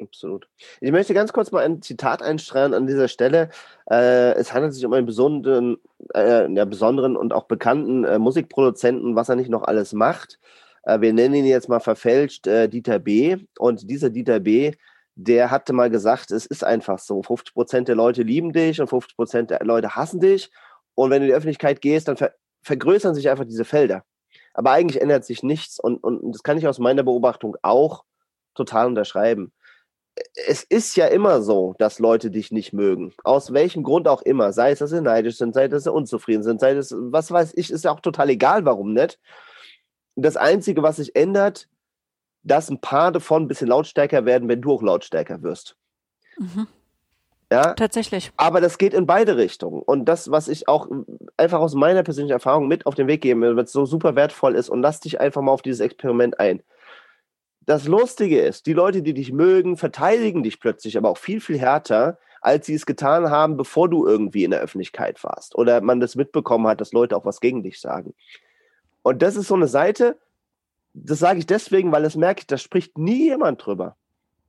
Absolut. 0.00 0.48
Ich 0.80 0.90
möchte 0.90 1.14
ganz 1.14 1.32
kurz 1.32 1.52
mal 1.52 1.64
ein 1.64 1.80
Zitat 1.80 2.20
einstreuen 2.22 2.74
an 2.74 2.86
dieser 2.86 3.06
Stelle. 3.06 3.50
Äh, 3.88 4.32
es 4.32 4.52
handelt 4.52 4.74
sich 4.74 4.84
um 4.84 4.92
einen 4.92 5.06
besonderen, 5.06 5.76
äh, 6.14 6.52
ja, 6.52 6.64
besonderen 6.64 7.16
und 7.16 7.32
auch 7.32 7.44
bekannten 7.44 8.04
äh, 8.04 8.18
Musikproduzenten, 8.18 9.14
was 9.14 9.28
er 9.28 9.36
nicht 9.36 9.50
noch 9.50 9.62
alles 9.62 9.92
macht. 9.92 10.40
Äh, 10.82 11.00
wir 11.00 11.12
nennen 11.12 11.34
ihn 11.34 11.44
jetzt 11.44 11.68
mal 11.68 11.80
verfälscht 11.80 12.48
äh, 12.48 12.68
Dieter 12.68 12.98
B. 12.98 13.36
Und 13.58 13.88
dieser 13.88 14.10
Dieter 14.10 14.40
B 14.40 14.72
der 15.16 15.50
hatte 15.50 15.72
mal 15.72 15.90
gesagt, 15.90 16.30
es 16.30 16.46
ist 16.46 16.64
einfach 16.64 16.98
so. 16.98 17.22
50 17.22 17.54
Prozent 17.54 17.88
der 17.88 17.94
Leute 17.94 18.22
lieben 18.22 18.52
dich 18.52 18.80
und 18.80 18.88
50 18.88 19.16
Prozent 19.16 19.50
der 19.50 19.64
Leute 19.64 19.94
hassen 19.94 20.20
dich. 20.20 20.50
Und 20.94 21.10
wenn 21.10 21.20
du 21.20 21.26
in 21.26 21.30
die 21.30 21.34
Öffentlichkeit 21.34 21.80
gehst, 21.80 22.08
dann 22.08 22.16
ver 22.16 22.34
vergrößern 22.62 23.14
sich 23.14 23.28
einfach 23.28 23.44
diese 23.44 23.66
Felder. 23.66 24.04
Aber 24.54 24.70
eigentlich 24.70 25.02
ändert 25.02 25.26
sich 25.26 25.42
nichts. 25.42 25.78
Und, 25.78 25.98
und 26.02 26.32
das 26.32 26.42
kann 26.42 26.56
ich 26.56 26.66
aus 26.66 26.78
meiner 26.78 27.02
Beobachtung 27.02 27.56
auch 27.60 28.04
total 28.54 28.86
unterschreiben. 28.86 29.52
Es 30.46 30.62
ist 30.62 30.96
ja 30.96 31.06
immer 31.08 31.42
so, 31.42 31.74
dass 31.78 31.98
Leute 31.98 32.30
dich 32.30 32.52
nicht 32.52 32.72
mögen. 32.72 33.12
Aus 33.22 33.52
welchem 33.52 33.82
Grund 33.82 34.08
auch 34.08 34.22
immer. 34.22 34.54
Sei 34.54 34.70
es, 34.70 34.78
dass 34.78 34.90
sie 34.90 35.02
neidisch 35.02 35.36
sind, 35.36 35.52
sei 35.52 35.64
es, 35.64 35.70
dass 35.72 35.84
sie 35.84 35.92
unzufrieden 35.92 36.42
sind, 36.42 36.58
sei 36.58 36.70
es, 36.72 36.94
was 36.96 37.30
weiß 37.30 37.52
ich, 37.56 37.70
ist 37.70 37.84
ja 37.84 37.92
auch 37.92 38.00
total 38.00 38.30
egal, 38.30 38.64
warum 38.64 38.94
nicht. 38.94 39.18
Das 40.16 40.38
Einzige, 40.38 40.82
was 40.82 40.96
sich 40.96 41.14
ändert, 41.16 41.68
dass 42.44 42.70
ein 42.70 42.80
paar 42.80 43.10
davon 43.10 43.42
ein 43.42 43.48
bisschen 43.48 43.68
lautstärker 43.68 44.24
werden, 44.24 44.48
wenn 44.48 44.60
du 44.60 44.72
auch 44.72 44.82
lautstärker 44.82 45.42
wirst. 45.42 45.76
Mhm. 46.38 46.68
Ja, 47.52 47.74
tatsächlich. 47.74 48.32
Aber 48.36 48.60
das 48.60 48.78
geht 48.78 48.94
in 48.94 49.06
beide 49.06 49.36
Richtungen. 49.36 49.82
Und 49.82 50.06
das, 50.06 50.30
was 50.30 50.48
ich 50.48 50.66
auch 50.66 50.88
einfach 51.36 51.60
aus 51.60 51.74
meiner 51.74 52.02
persönlichen 52.02 52.32
Erfahrung 52.32 52.68
mit 52.68 52.86
auf 52.86 52.94
den 52.94 53.06
Weg 53.06 53.20
geben 53.20 53.42
will, 53.42 53.56
weil 53.56 53.64
es 53.64 53.72
so 53.72 53.84
super 53.86 54.16
wertvoll 54.16 54.54
ist, 54.54 54.70
und 54.70 54.82
lass 54.82 55.00
dich 55.00 55.20
einfach 55.20 55.42
mal 55.42 55.52
auf 55.52 55.62
dieses 55.62 55.80
Experiment 55.80 56.38
ein. 56.40 56.62
das 57.66 57.86
Lustige 57.86 58.40
ist, 58.40 58.66
die 58.66 58.72
Leute, 58.72 59.02
die 59.02 59.14
dich 59.14 59.32
mögen, 59.32 59.76
verteidigen 59.76 60.42
dich 60.42 60.60
plötzlich, 60.60 60.96
aber 60.96 61.10
auch 61.10 61.18
viel, 61.18 61.40
viel 61.40 61.58
härter, 61.58 62.18
als 62.40 62.66
sie 62.66 62.74
es 62.74 62.84
getan 62.86 63.30
haben, 63.30 63.56
bevor 63.56 63.88
du 63.88 64.06
irgendwie 64.06 64.44
in 64.44 64.50
der 64.50 64.60
Öffentlichkeit 64.60 65.22
warst. 65.24 65.54
Oder 65.54 65.80
man 65.80 66.00
das 66.00 66.14
mitbekommen 66.14 66.66
hat, 66.66 66.80
dass 66.80 66.92
Leute 66.92 67.16
auch 67.16 67.24
was 67.24 67.40
gegen 67.40 67.62
dich 67.62 67.80
sagen. 67.80 68.14
Und 69.02 69.22
das 69.22 69.36
ist 69.36 69.48
so 69.48 69.54
eine 69.54 69.68
Seite, 69.68 70.18
das 70.94 71.18
sage 71.18 71.40
ich 71.40 71.46
deswegen, 71.46 71.92
weil 71.92 72.04
das 72.04 72.16
merke 72.16 72.40
ich, 72.40 72.46
da 72.46 72.56
spricht 72.56 72.96
nie 72.96 73.24
jemand 73.24 73.64
drüber. 73.64 73.96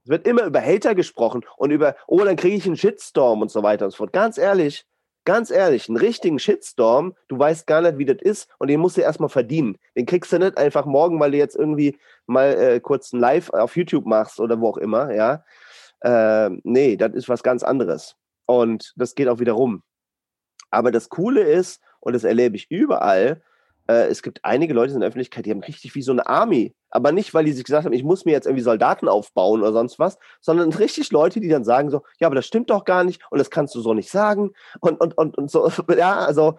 Es 0.04 0.10
wird 0.10 0.28
immer 0.28 0.44
über 0.44 0.62
Hater 0.62 0.94
gesprochen 0.94 1.44
und 1.58 1.72
über, 1.72 1.96
oh, 2.08 2.24
dann 2.24 2.36
kriege 2.36 2.56
ich 2.56 2.66
einen 2.68 2.78
Shitstorm 2.78 3.42
und 3.42 3.50
so 3.50 3.64
weiter 3.64 3.86
und 3.86 3.92
so 3.92 3.98
fort. 3.98 4.14
Ganz 4.14 4.38
ehrlich, 4.38 4.86
ganz 5.26 5.50
ehrlich, 5.50 5.90
einen 5.90 5.98
richtigen 5.98 6.38
Shitstorm, 6.38 7.16
du 7.28 7.40
weißt 7.40 7.66
gar 7.66 7.82
nicht, 7.82 7.98
wie 7.98 8.06
das 8.06 8.22
ist 8.22 8.48
und 8.60 8.68
den 8.68 8.80
musst 8.80 8.98
du 8.98 9.02
erstmal 9.02 9.30
verdienen. 9.30 9.78
Den 9.96 10.06
kriegst 10.06 10.32
du 10.32 10.38
nicht 10.38 10.58
einfach 10.58 10.86
morgen, 10.86 11.20
weil 11.20 11.32
du 11.32 11.38
jetzt 11.38 11.56
irgendwie 11.56 11.98
mal 12.28 12.54
äh, 12.54 12.80
kurz 12.80 13.12
ein 13.12 13.20
Live 13.20 13.50
auf 13.50 13.76
YouTube 13.76 14.06
machst 14.06 14.40
oder 14.40 14.62
wo 14.62 14.70
auch 14.70 14.78
immer, 14.78 15.14
ja. 15.14 15.44
Äh, 16.02 16.52
nee, 16.64 16.96
das 16.96 17.14
ist 17.14 17.28
was 17.28 17.42
ganz 17.42 17.64
anderes. 17.64 18.16
Und 18.46 18.94
das 18.96 19.16
geht 19.16 19.28
auch 19.28 19.40
wieder 19.40 19.54
rum. 19.54 19.82
Aber 20.70 20.92
das 20.92 21.10
Coole 21.10 21.42
ist, 21.42 21.82
und 22.00 22.14
das 22.14 22.24
erlebe 22.24 22.56
ich 22.56 22.70
überall, 22.70 23.42
äh, 23.88 24.08
es 24.08 24.22
gibt 24.22 24.40
einige 24.44 24.74
Leute 24.74 24.94
in 24.94 25.00
der 25.00 25.08
Öffentlichkeit, 25.08 25.46
die 25.46 25.52
haben 25.52 25.64
richtig 25.64 25.96
wie 25.96 26.02
so 26.02 26.12
eine 26.12 26.28
Army. 26.28 26.74
Aber 26.90 27.12
nicht, 27.12 27.34
weil 27.34 27.46
die 27.46 27.52
sich 27.52 27.64
gesagt 27.64 27.86
haben, 27.86 27.94
ich 27.94 28.04
muss 28.04 28.26
mir 28.26 28.32
jetzt 28.32 28.46
irgendwie 28.46 28.64
Soldaten 28.64 29.08
aufbauen 29.08 29.62
oder 29.62 29.74
sonst 29.74 30.00
was, 30.00 30.18
sondern 30.42 30.72
richtig 30.74 31.12
Leute, 31.12 31.40
die 31.40 31.50
dann 31.50 31.64
sagen 31.64 31.90
so, 31.90 32.04
ja, 32.20 32.28
aber 32.28 32.36
das 32.36 32.46
stimmt 32.46 32.70
doch 32.70 32.86
gar 32.86 33.04
nicht 33.04 33.22
und 33.30 33.38
das 33.38 33.50
kannst 33.50 33.76
du 33.76 33.82
so 33.82 33.94
nicht 33.94 34.10
sagen. 34.10 34.52
Und, 34.80 35.00
und, 35.02 35.18
und, 35.18 35.38
und 35.38 35.52
so, 35.52 35.70
ja, 35.98 36.16
also, 36.16 36.58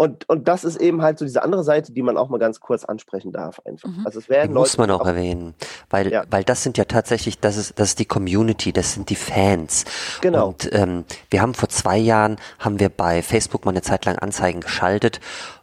und, 0.00 0.28
und 0.28 0.46
das 0.46 0.62
ist 0.62 0.76
eben 0.76 1.02
halt 1.02 1.18
so 1.18 1.24
diese 1.24 1.42
andere 1.42 1.64
Seite, 1.64 1.92
die 1.92 2.02
man 2.02 2.16
auch 2.16 2.28
mal 2.28 2.38
ganz 2.38 2.60
kurz 2.60 2.84
ansprechen 2.84 3.32
darf 3.32 3.60
einfach. 3.64 3.88
Mhm. 3.88 4.06
Also 4.06 4.20
es 4.20 4.28
werden 4.28 4.50
die 4.50 4.54
Leute, 4.54 4.60
muss 4.60 4.78
man 4.78 4.92
auch, 4.92 5.00
auch 5.00 5.06
erwähnen, 5.06 5.54
weil, 5.90 6.12
ja. 6.12 6.22
weil 6.30 6.44
das 6.44 6.62
sind 6.62 6.78
ja 6.78 6.84
tatsächlich, 6.84 7.40
das 7.40 7.56
ist, 7.56 7.80
das 7.80 7.88
ist 7.88 7.98
die 7.98 8.04
Community, 8.04 8.72
das 8.72 8.94
sind 8.94 9.10
die 9.10 9.16
Fans. 9.16 9.84
Genau. 10.20 10.50
Und 10.50 10.72
ähm, 10.72 11.04
wir 11.30 11.42
haben 11.42 11.54
vor 11.54 11.68
zwei 11.68 11.98
Jahren, 11.98 12.36
haben 12.60 12.78
wir 12.78 12.90
bei 12.90 13.22
Facebook 13.22 13.64
mal 13.64 13.72
eine 13.72 13.82
Zeit 13.82 14.04
lang 14.04 14.16
Anzeigen 14.18 14.60
geschaltet 14.60 15.18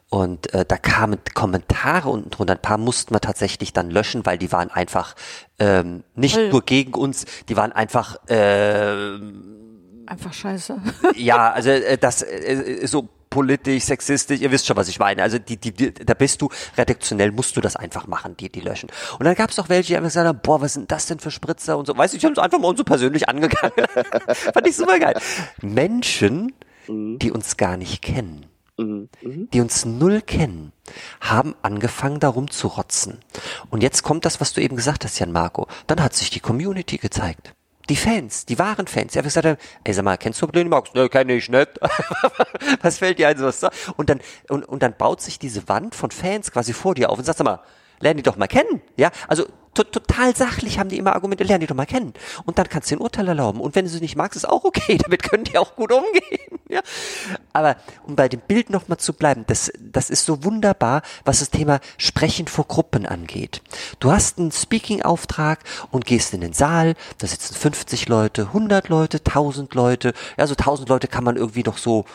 und 0.09 0.53
äh, 0.53 0.65
da 0.65 0.77
kamen 0.77 1.19
Kommentare 1.33 2.09
unten 2.09 2.29
drunter. 2.29 2.53
Ein 2.53 2.61
paar 2.61 2.77
mussten 2.77 3.13
wir 3.13 3.21
tatsächlich 3.21 3.73
dann 3.73 3.89
löschen, 3.89 4.25
weil 4.25 4.37
die 4.37 4.51
waren 4.51 4.69
einfach 4.69 5.15
ähm, 5.59 6.03
nicht 6.13 6.35
Voll. 6.35 6.49
nur 6.49 6.61
gegen 6.61 6.93
uns, 6.93 7.25
die 7.49 7.57
waren 7.57 7.71
einfach 7.71 8.17
äh, 8.27 9.19
einfach 10.05 10.33
scheiße. 10.33 10.77
ja, 11.15 11.51
also 11.51 11.69
äh, 11.69 11.97
das 11.97 12.21
äh, 12.21 12.85
so 12.85 13.09
politisch, 13.31 13.83
sexistisch, 13.83 14.39
ihr 14.39 14.51
wisst 14.51 14.67
schon, 14.67 14.77
was 14.77 14.87
ich 14.87 14.99
meine. 14.99 15.21
Also 15.21 15.39
die, 15.39 15.57
die, 15.57 15.73
die, 15.73 15.93
da 15.93 16.13
bist 16.13 16.41
du, 16.41 16.49
redaktionell 16.77 17.31
musst 17.33 17.57
du 17.57 17.61
das 17.61 17.75
einfach 17.75 18.07
machen, 18.07 18.37
die, 18.37 18.49
die 18.49 18.61
löschen. 18.61 18.89
Und 19.19 19.25
dann 19.25 19.35
gab 19.35 19.49
es 19.49 19.59
auch 19.59 19.67
welche, 19.67 19.89
die 19.89 19.97
einfach 19.97 20.09
gesagt 20.09 20.27
haben, 20.27 20.39
boah, 20.41 20.61
was 20.61 20.73
sind 20.73 20.89
das 20.91 21.07
denn 21.07 21.19
für 21.19 21.31
Spritzer 21.31 21.77
und 21.77 21.87
so. 21.87 21.97
Weißt 21.97 22.13
du, 22.13 22.17
ich 22.17 22.23
habe 22.23 22.31
es 22.31 22.39
einfach 22.39 22.59
mal 22.59 22.69
uns 22.69 22.77
so 22.77 22.85
persönlich 22.85 23.27
angegangen. 23.27 23.73
Fand 24.27 24.67
ich 24.67 24.75
super 24.77 24.99
geil. 24.99 25.19
Menschen, 25.61 26.53
mhm. 26.87 27.19
die 27.19 27.31
uns 27.31 27.57
gar 27.57 27.75
nicht 27.75 28.01
kennen 28.01 28.45
Mhm. 28.77 29.07
die 29.53 29.61
uns 29.61 29.85
null 29.85 30.21
kennen, 30.21 30.73
haben 31.21 31.55
angefangen 31.61 32.19
darum 32.19 32.51
zu 32.51 32.67
rotzen. 32.67 33.19
Und 33.69 33.81
jetzt 33.81 34.03
kommt 34.03 34.25
das, 34.25 34.41
was 34.41 34.51
du 34.51 34.61
eben 34.61 34.75
gesagt 34.75 35.05
hast, 35.05 35.17
Jan 35.17 35.31
Marco. 35.31 35.67
Dann 35.87 36.03
hat 36.03 36.13
sich 36.13 36.29
die 36.29 36.41
Community 36.41 36.97
gezeigt. 36.97 37.53
Die 37.87 37.95
Fans, 37.95 38.45
die 38.45 38.59
wahren 38.59 38.87
Fans, 38.87 39.13
die 39.13 39.19
haben 39.19 39.25
gesagt, 39.25 39.59
ey, 39.83 39.93
sag 39.93 40.03
mal, 40.03 40.17
kennst 40.17 40.41
du 40.41 40.47
Blöde 40.47 40.69
Marx? 40.69 40.93
Ne, 40.93 41.07
kenn 41.07 41.29
ich 41.29 41.47
nicht. 41.47 41.79
was 42.81 42.97
fällt 42.97 43.19
dir 43.19 43.29
ein, 43.29 43.37
sowas? 43.37 43.65
Und 43.95 44.09
dann, 44.09 44.19
und, 44.49 44.65
und 44.65 44.83
dann 44.83 44.97
baut 44.97 45.21
sich 45.21 45.39
diese 45.39 45.69
Wand 45.69 45.95
von 45.95 46.11
Fans 46.11 46.51
quasi 46.51 46.73
vor 46.73 46.95
dir 46.95 47.09
auf 47.09 47.19
und 47.19 47.25
sagt, 47.25 47.37
sag 47.37 47.45
mal, 47.45 47.61
lern 47.99 48.17
die 48.17 48.23
doch 48.23 48.37
mal 48.37 48.47
kennen. 48.47 48.81
Ja, 48.97 49.11
also 49.27 49.45
total 49.83 50.35
sachlich 50.35 50.79
haben 50.79 50.89
die 50.89 50.97
immer 50.97 51.13
Argumente, 51.13 51.43
lern 51.43 51.59
die 51.59 51.67
doch 51.67 51.75
mal 51.75 51.85
kennen. 51.85 52.13
Und 52.45 52.57
dann 52.57 52.69
kannst 52.69 52.89
du 52.89 52.95
den 52.95 53.01
Urteil 53.01 53.27
erlauben. 53.27 53.59
Und 53.59 53.75
wenn 53.75 53.85
du 53.85 53.91
sie 53.91 53.99
nicht 53.99 54.15
magst, 54.15 54.37
ist 54.37 54.47
auch 54.47 54.63
okay. 54.63 54.97
Damit 55.03 55.23
können 55.23 55.43
die 55.43 55.57
auch 55.57 55.75
gut 55.75 55.91
umgehen. 55.91 56.59
Ja? 56.69 56.81
Aber 57.53 57.75
um 58.03 58.15
bei 58.15 58.29
dem 58.29 58.39
Bild 58.39 58.69
nochmal 58.69 58.97
zu 58.97 59.13
bleiben, 59.13 59.43
das, 59.47 59.71
das 59.79 60.09
ist 60.09 60.25
so 60.25 60.43
wunderbar, 60.43 61.01
was 61.25 61.39
das 61.39 61.49
Thema 61.49 61.79
Sprechen 61.97 62.47
vor 62.47 62.65
Gruppen 62.65 63.05
angeht. 63.05 63.61
Du 63.99 64.11
hast 64.11 64.39
einen 64.39 64.51
Speaking-Auftrag 64.51 65.59
und 65.91 66.05
gehst 66.05 66.33
in 66.33 66.41
den 66.41 66.53
Saal, 66.53 66.95
da 67.17 67.27
sitzen 67.27 67.55
50 67.55 68.07
Leute, 68.07 68.43
100 68.43 68.89
Leute, 68.89 69.17
1000 69.17 69.73
Leute. 69.75 70.13
Ja, 70.37 70.47
so 70.47 70.53
1000 70.53 70.89
Leute 70.89 71.07
kann 71.07 71.23
man 71.23 71.35
irgendwie 71.35 71.63
noch 71.63 71.77
so 71.77 72.05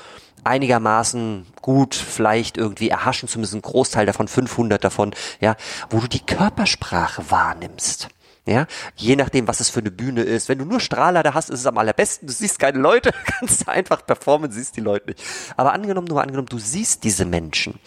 einigermaßen 0.44 1.46
gut 1.60 1.94
vielleicht 1.94 2.56
irgendwie 2.56 2.88
erhaschen, 2.88 3.28
zumindest 3.28 3.54
ein 3.54 3.62
Großteil 3.62 4.06
davon, 4.06 4.28
500 4.28 4.82
davon, 4.82 5.14
ja, 5.40 5.56
wo 5.90 6.00
du 6.00 6.08
die 6.08 6.24
Körpersprache 6.24 7.30
wahrnimmst. 7.30 8.08
Ja, 8.46 8.66
je 8.96 9.16
nachdem, 9.16 9.46
was 9.46 9.60
es 9.60 9.68
für 9.68 9.80
eine 9.80 9.90
Bühne 9.90 10.22
ist. 10.22 10.48
Wenn 10.48 10.58
du 10.58 10.64
nur 10.64 10.80
Strahler 10.80 11.22
da 11.22 11.34
hast, 11.34 11.50
ist 11.50 11.60
es 11.60 11.66
am 11.66 11.76
allerbesten. 11.76 12.26
Du 12.26 12.32
siehst 12.32 12.58
keine 12.58 12.78
Leute, 12.78 13.12
kannst 13.26 13.68
einfach 13.68 14.04
performen, 14.04 14.50
siehst 14.50 14.76
die 14.76 14.80
Leute 14.80 15.10
nicht. 15.10 15.22
Aber 15.56 15.72
angenommen, 15.72 16.08
nur 16.08 16.22
angenommen, 16.22 16.48
du 16.48 16.58
siehst 16.58 17.04
diese 17.04 17.26
Menschen 17.26 17.78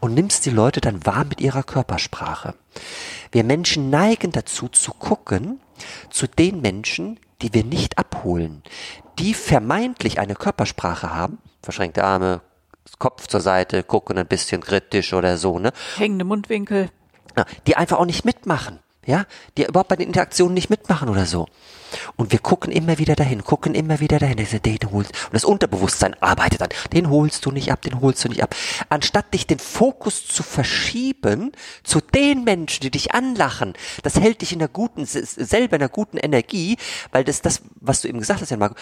und 0.00 0.14
nimmst 0.14 0.46
die 0.46 0.50
Leute 0.50 0.80
dann 0.80 1.04
wahr 1.04 1.24
mit 1.24 1.40
ihrer 1.40 1.62
Körpersprache. 1.62 2.54
Wir 3.30 3.44
Menschen 3.44 3.90
neigen 3.90 4.32
dazu 4.32 4.68
zu 4.68 4.92
gucken 4.92 5.60
zu 6.10 6.26
den 6.26 6.62
Menschen, 6.62 7.20
die 7.42 7.52
wir 7.52 7.62
nicht 7.62 7.98
abholen, 7.98 8.62
die 9.18 9.34
vermeintlich 9.34 10.18
eine 10.18 10.34
Körpersprache 10.34 11.14
haben, 11.14 11.38
verschränkte 11.62 12.04
Arme, 12.04 12.40
Kopf 12.98 13.26
zur 13.26 13.40
Seite, 13.40 13.82
gucken 13.82 14.18
ein 14.18 14.26
bisschen 14.26 14.60
kritisch 14.60 15.12
oder 15.12 15.36
so, 15.36 15.58
ne? 15.58 15.72
Hängende 15.96 16.24
Mundwinkel. 16.24 16.90
Die 17.66 17.76
einfach 17.76 17.98
auch 17.98 18.06
nicht 18.06 18.24
mitmachen, 18.24 18.80
ja? 19.06 19.24
Die 19.56 19.64
überhaupt 19.64 19.88
bei 19.88 19.96
den 19.96 20.08
Interaktionen 20.08 20.54
nicht 20.54 20.70
mitmachen 20.70 21.08
oder 21.08 21.26
so. 21.26 21.46
Und 22.16 22.32
wir 22.32 22.40
gucken 22.40 22.72
immer 22.72 22.98
wieder 22.98 23.14
dahin, 23.14 23.44
gucken 23.44 23.74
immer 23.74 24.00
wieder 24.00 24.18
dahin. 24.18 24.36
Den 24.36 24.78
holst, 24.90 25.12
und 25.26 25.32
das 25.32 25.44
Unterbewusstsein 25.44 26.20
arbeitet 26.20 26.60
dann. 26.60 26.68
Den 26.92 27.08
holst 27.08 27.46
du 27.46 27.52
nicht 27.52 27.70
ab, 27.70 27.82
den 27.82 28.00
holst 28.00 28.24
du 28.24 28.28
nicht 28.28 28.42
ab. 28.42 28.54
Anstatt 28.88 29.32
dich 29.32 29.46
den 29.46 29.58
Fokus 29.58 30.26
zu 30.26 30.42
verschieben 30.42 31.52
zu 31.84 32.00
den 32.00 32.44
Menschen, 32.44 32.82
die 32.82 32.90
dich 32.90 33.14
anlachen, 33.14 33.74
das 34.02 34.18
hält 34.18 34.42
dich 34.42 34.52
in 34.52 34.58
der 34.58 34.68
guten, 34.68 35.06
selber 35.06 35.76
in 35.76 35.80
der 35.80 35.88
guten 35.88 36.16
Energie, 36.16 36.76
weil 37.12 37.24
das, 37.24 37.40
das, 37.40 37.62
was 37.76 38.02
du 38.02 38.08
eben 38.08 38.18
gesagt 38.18 38.40
hast, 38.40 38.50
Jan 38.50 38.58
Marco, 38.58 38.74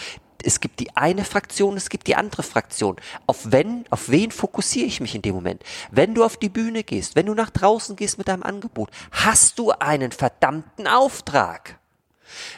es 0.43 0.59
gibt 0.59 0.79
die 0.79 0.95
eine 0.95 1.25
Fraktion, 1.25 1.77
es 1.77 1.89
gibt 1.89 2.07
die 2.07 2.15
andere 2.15 2.43
Fraktion. 2.43 2.97
Auf 3.25 3.51
wenn, 3.51 3.85
auf 3.89 4.09
wen 4.09 4.31
fokussiere 4.31 4.87
ich 4.87 4.99
mich 4.99 5.15
in 5.15 5.21
dem 5.21 5.35
Moment? 5.35 5.63
Wenn 5.91 6.13
du 6.13 6.23
auf 6.23 6.37
die 6.37 6.49
Bühne 6.49 6.83
gehst, 6.83 7.15
wenn 7.15 7.25
du 7.25 7.33
nach 7.33 7.49
draußen 7.49 7.95
gehst 7.95 8.17
mit 8.17 8.27
deinem 8.27 8.43
Angebot, 8.43 8.89
hast 9.11 9.59
du 9.59 9.71
einen 9.71 10.11
verdammten 10.11 10.87
Auftrag 10.87 11.79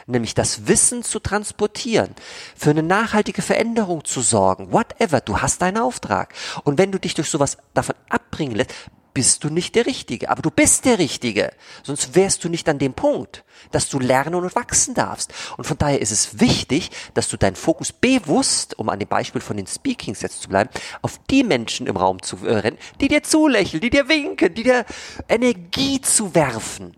nämlich 0.06 0.34
das 0.34 0.66
Wissen 0.66 1.02
zu 1.02 1.20
transportieren, 1.20 2.14
für 2.56 2.70
eine 2.70 2.82
nachhaltige 2.82 3.42
Veränderung 3.42 4.04
zu 4.04 4.20
sorgen, 4.20 4.72
whatever, 4.72 5.20
du 5.20 5.38
hast 5.38 5.62
deinen 5.62 5.78
Auftrag. 5.78 6.34
Und 6.64 6.78
wenn 6.78 6.92
du 6.92 6.98
dich 6.98 7.14
durch 7.14 7.30
sowas 7.30 7.58
davon 7.72 7.94
abbringen 8.08 8.56
lässt, 8.56 8.74
bist 9.20 9.44
du 9.44 9.50
nicht 9.50 9.74
der 9.74 9.84
Richtige. 9.84 10.30
Aber 10.30 10.40
du 10.40 10.50
bist 10.50 10.86
der 10.86 10.98
Richtige. 10.98 11.52
Sonst 11.82 12.14
wärst 12.14 12.42
du 12.42 12.48
nicht 12.48 12.66
an 12.70 12.78
dem 12.78 12.94
Punkt, 12.94 13.44
dass 13.70 13.90
du 13.90 13.98
lernen 13.98 14.34
und 14.34 14.56
wachsen 14.56 14.94
darfst. 14.94 15.34
Und 15.58 15.66
von 15.66 15.76
daher 15.76 16.00
ist 16.00 16.10
es 16.10 16.40
wichtig, 16.40 16.88
dass 17.12 17.28
du 17.28 17.36
deinen 17.36 17.54
Fokus 17.54 17.92
bewusst, 17.92 18.78
um 18.78 18.88
an 18.88 18.98
dem 18.98 19.08
Beispiel 19.08 19.42
von 19.42 19.58
den 19.58 19.66
Speakings 19.66 20.22
jetzt 20.22 20.40
zu 20.40 20.48
bleiben, 20.48 20.70
auf 21.02 21.20
die 21.28 21.44
Menschen 21.44 21.86
im 21.86 21.98
Raum 21.98 22.22
zu 22.22 22.38
äh, 22.46 22.60
rennen, 22.60 22.78
die 23.02 23.08
dir 23.08 23.22
zulächeln, 23.22 23.82
die 23.82 23.90
dir 23.90 24.08
winken, 24.08 24.54
die 24.54 24.62
dir 24.62 24.86
Energie 25.28 26.00
zu 26.00 26.34
werfen. 26.34 26.96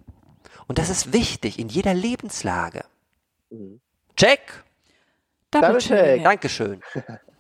Und 0.69 0.79
das 0.79 0.91
ist 0.91 1.13
wichtig 1.13 1.59
in 1.59 1.71
jeder 1.71 1.93
Lebenslage. 1.93 2.85
Mhm. 3.51 3.81
Check. 4.17 4.63
Double 5.51 5.79
check. 5.79 6.23
Dankeschön. 6.23 6.83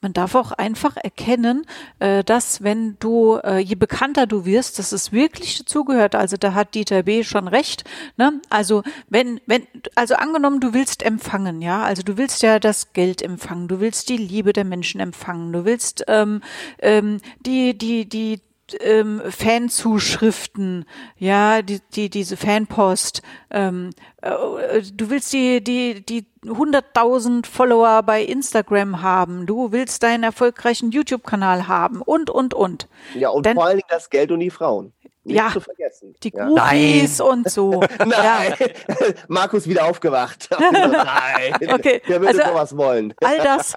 Man 0.00 0.12
darf 0.12 0.34
auch 0.34 0.52
einfach 0.52 0.96
erkennen, 0.96 1.66
äh, 1.98 2.22
dass 2.24 2.62
wenn 2.62 2.96
du, 3.00 3.36
äh, 3.42 3.58
je 3.58 3.74
bekannter 3.74 4.26
du 4.26 4.44
wirst, 4.44 4.78
dass 4.78 4.92
es 4.92 5.12
wirklich 5.12 5.58
dazugehört. 5.58 6.14
Also 6.14 6.36
da 6.36 6.54
hat 6.54 6.74
Dieter 6.74 7.02
B. 7.02 7.24
schon 7.24 7.48
recht. 7.48 7.84
Ne? 8.16 8.40
Also 8.50 8.82
wenn, 9.08 9.40
wenn, 9.46 9.66
also 9.94 10.14
angenommen, 10.14 10.60
du 10.60 10.74
willst 10.74 11.02
empfangen, 11.02 11.60
ja, 11.62 11.82
also 11.82 12.02
du 12.02 12.16
willst 12.16 12.42
ja 12.42 12.58
das 12.58 12.92
Geld 12.92 13.22
empfangen, 13.22 13.68
du 13.68 13.80
willst 13.80 14.08
die 14.08 14.16
Liebe 14.16 14.52
der 14.52 14.64
Menschen 14.64 15.00
empfangen, 15.00 15.52
du 15.52 15.64
willst 15.64 16.04
ähm, 16.08 16.42
ähm, 16.78 17.20
die, 17.40 17.76
die, 17.76 18.08
die 18.08 18.40
ähm, 18.80 19.22
Fanzuschriften, 19.28 20.84
ja, 21.16 21.62
die, 21.62 21.80
die, 21.94 22.10
diese 22.10 22.36
Fanpost 22.36 23.22
ähm, 23.50 23.90
äh, 24.20 24.82
du 24.92 25.10
willst 25.10 25.32
die, 25.32 25.62
die, 25.62 26.04
die 26.04 26.26
100.000 26.44 27.46
Follower 27.46 28.02
bei 28.02 28.22
Instagram 28.22 29.02
haben, 29.02 29.46
du 29.46 29.72
willst 29.72 30.02
deinen 30.02 30.22
erfolgreichen 30.22 30.90
YouTube-Kanal 30.90 31.68
haben 31.68 32.02
und, 32.02 32.30
und, 32.30 32.54
und. 32.54 32.88
Ja, 33.14 33.30
und 33.30 33.46
Dann, 33.46 33.54
vor 33.54 33.66
allen 33.66 33.78
Dingen 33.78 33.88
das 33.88 34.10
Geld 34.10 34.30
und 34.30 34.40
die 34.40 34.50
Frauen. 34.50 34.92
Nicht 35.24 35.36
ja, 35.36 35.50
zu 35.52 35.60
vergessen. 35.60 36.14
Die 36.22 36.32
ja. 36.34 36.46
Groupies 36.46 37.20
und 37.20 37.50
so. 37.50 37.80
Nein, 37.98 38.10
ja. 38.10 38.54
Markus 39.28 39.68
wieder 39.68 39.86
aufgewacht. 39.86 40.48
Nein, 40.58 41.54
okay. 41.72 42.02
wer 42.06 42.20
würde 42.20 42.38
also, 42.38 42.52
sowas 42.52 42.76
wollen? 42.76 43.14
all 43.22 43.38
das, 43.38 43.74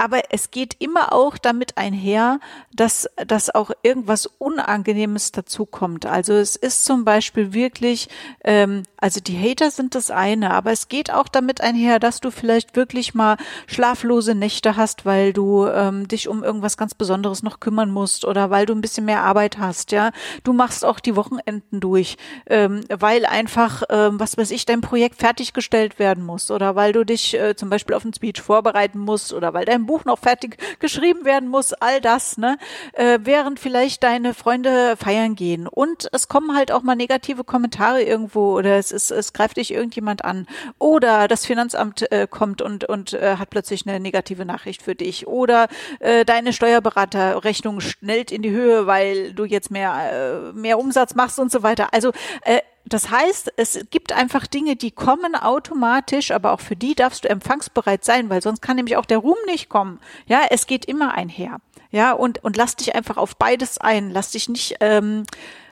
aber 0.00 0.22
es 0.30 0.50
geht 0.50 0.76
immer 0.78 1.12
auch 1.12 1.36
damit 1.36 1.76
einher, 1.76 2.40
dass, 2.72 3.06
dass 3.26 3.54
auch 3.54 3.70
irgendwas 3.82 4.24
Unangenehmes 4.24 5.30
dazukommt. 5.30 6.06
Also 6.06 6.32
es 6.32 6.56
ist 6.56 6.86
zum 6.86 7.04
Beispiel 7.04 7.52
wirklich, 7.52 8.08
ähm, 8.42 8.84
also 8.96 9.20
die 9.20 9.38
Hater 9.38 9.70
sind 9.70 9.94
das 9.94 10.10
eine, 10.10 10.52
aber 10.52 10.72
es 10.72 10.88
geht 10.88 11.12
auch 11.12 11.28
damit 11.28 11.60
einher, 11.60 11.98
dass 11.98 12.20
du 12.20 12.30
vielleicht 12.30 12.76
wirklich 12.76 13.12
mal 13.12 13.36
schlaflose 13.66 14.34
Nächte 14.34 14.74
hast, 14.74 15.04
weil 15.04 15.34
du 15.34 15.66
ähm, 15.66 16.08
dich 16.08 16.28
um 16.28 16.42
irgendwas 16.42 16.78
ganz 16.78 16.94
Besonderes 16.94 17.42
noch 17.42 17.60
kümmern 17.60 17.90
musst 17.90 18.24
oder 18.24 18.48
weil 18.48 18.64
du 18.64 18.72
ein 18.74 18.80
bisschen 18.80 19.04
mehr 19.04 19.22
Arbeit 19.22 19.58
hast. 19.58 19.92
Ja, 19.92 20.12
du 20.44 20.54
machst 20.54 20.82
auch 20.90 21.00
die 21.00 21.16
Wochenenden 21.16 21.80
durch, 21.80 22.16
ähm, 22.46 22.82
weil 22.88 23.24
einfach, 23.24 23.84
ähm, 23.88 24.18
was 24.18 24.36
weiß 24.36 24.50
ich, 24.50 24.66
dein 24.66 24.80
Projekt 24.80 25.20
fertiggestellt 25.20 25.98
werden 25.98 26.24
muss 26.24 26.50
oder 26.50 26.74
weil 26.74 26.92
du 26.92 27.04
dich 27.04 27.34
äh, 27.34 27.54
zum 27.54 27.70
Beispiel 27.70 27.94
auf 27.94 28.04
ein 28.04 28.12
Speech 28.12 28.42
vorbereiten 28.42 28.98
musst 28.98 29.32
oder 29.32 29.54
weil 29.54 29.64
dein 29.64 29.86
Buch 29.86 30.04
noch 30.04 30.18
fertig 30.18 30.58
geschrieben 30.80 31.24
werden 31.24 31.48
muss, 31.48 31.72
all 31.72 32.00
das, 32.00 32.36
ne? 32.36 32.58
Äh, 32.92 33.20
während 33.22 33.60
vielleicht 33.60 34.02
deine 34.02 34.34
Freunde 34.34 34.96
feiern 34.96 35.36
gehen. 35.36 35.66
Und 35.68 36.08
es 36.12 36.28
kommen 36.28 36.56
halt 36.56 36.72
auch 36.72 36.82
mal 36.82 36.96
negative 36.96 37.44
Kommentare 37.44 38.02
irgendwo 38.02 38.56
oder 38.58 38.76
es 38.76 38.90
ist, 38.90 39.10
es 39.10 39.32
greift 39.32 39.56
dich 39.56 39.72
irgendjemand 39.72 40.24
an. 40.24 40.46
Oder 40.78 41.28
das 41.28 41.46
Finanzamt 41.46 42.10
äh, 42.10 42.26
kommt 42.28 42.62
und, 42.62 42.84
und 42.84 43.12
äh, 43.12 43.36
hat 43.36 43.50
plötzlich 43.50 43.86
eine 43.86 44.00
negative 44.00 44.44
Nachricht 44.44 44.82
für 44.82 44.94
dich. 44.94 45.26
Oder 45.26 45.68
äh, 46.00 46.24
deine 46.24 46.52
Steuerberaterrechnung 46.52 47.80
schnellt 47.80 48.32
in 48.32 48.42
die 48.42 48.50
Höhe, 48.50 48.86
weil 48.86 49.32
du 49.32 49.44
jetzt 49.44 49.70
mehr, 49.70 50.50
äh, 50.52 50.52
mehr 50.52 50.69
Umsatz 50.78 51.14
machst 51.14 51.38
und 51.38 51.50
so 51.50 51.62
weiter. 51.62 51.92
Also 51.92 52.12
äh, 52.42 52.60
das 52.86 53.10
heißt, 53.10 53.52
es 53.56 53.86
gibt 53.90 54.12
einfach 54.12 54.46
Dinge, 54.46 54.76
die 54.76 54.90
kommen 54.90 55.34
automatisch, 55.34 56.30
aber 56.30 56.52
auch 56.52 56.60
für 56.60 56.76
die 56.76 56.94
darfst 56.94 57.24
du 57.24 57.28
empfangsbereit 57.28 58.04
sein, 58.04 58.30
weil 58.30 58.42
sonst 58.42 58.62
kann 58.62 58.76
nämlich 58.76 58.96
auch 58.96 59.04
der 59.06 59.18
Ruhm 59.18 59.36
nicht 59.46 59.68
kommen. 59.68 60.00
Ja, 60.26 60.40
es 60.50 60.66
geht 60.66 60.86
immer 60.86 61.14
einher. 61.14 61.58
Ja, 61.90 62.12
und, 62.12 62.42
und 62.42 62.56
lass 62.56 62.76
dich 62.76 62.94
einfach 62.94 63.16
auf 63.16 63.36
beides 63.36 63.78
ein. 63.78 64.10
Lass 64.10 64.30
dich 64.30 64.48
nicht 64.48 64.76
ähm, 64.80 65.24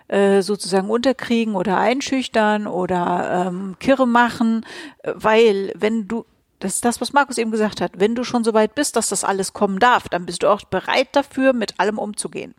äh, 0.08 0.42
sozusagen 0.42 0.90
unterkriegen 0.90 1.54
oder 1.54 1.78
einschüchtern 1.78 2.66
oder 2.66 3.46
ähm, 3.48 3.76
kirre 3.78 4.06
machen, 4.06 4.66
weil 5.02 5.72
wenn 5.76 6.08
du 6.08 6.24
das 6.60 6.74
ist 6.74 6.84
das, 6.84 7.00
was 7.00 7.12
Markus 7.12 7.38
eben 7.38 7.52
gesagt 7.52 7.80
hat. 7.80 7.92
Wenn 7.98 8.16
du 8.16 8.24
schon 8.24 8.42
so 8.42 8.52
weit 8.52 8.74
bist, 8.74 8.96
dass 8.96 9.10
das 9.10 9.22
alles 9.22 9.52
kommen 9.52 9.78
darf, 9.78 10.08
dann 10.08 10.26
bist 10.26 10.42
du 10.42 10.48
auch 10.48 10.62
bereit 10.62 11.08
dafür, 11.12 11.52
mit 11.52 11.78
allem 11.78 11.98
umzugehen. 11.98 12.54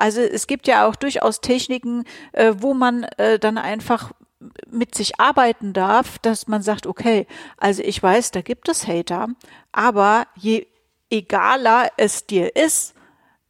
Also 0.00 0.22
es 0.22 0.46
gibt 0.46 0.66
ja 0.66 0.88
auch 0.88 0.96
durchaus 0.96 1.42
Techniken, 1.42 2.04
äh, 2.32 2.54
wo 2.56 2.72
man 2.72 3.04
äh, 3.18 3.38
dann 3.38 3.58
einfach 3.58 4.12
mit 4.70 4.94
sich 4.94 5.20
arbeiten 5.20 5.74
darf, 5.74 6.18
dass 6.18 6.48
man 6.48 6.62
sagt, 6.62 6.86
okay, 6.86 7.26
also 7.58 7.82
ich 7.82 8.02
weiß, 8.02 8.30
da 8.30 8.40
gibt 8.40 8.70
es 8.70 8.88
Hater, 8.88 9.28
aber 9.72 10.26
je 10.36 10.66
egaler 11.10 11.90
es 11.98 12.26
dir 12.26 12.56
ist, 12.56 12.94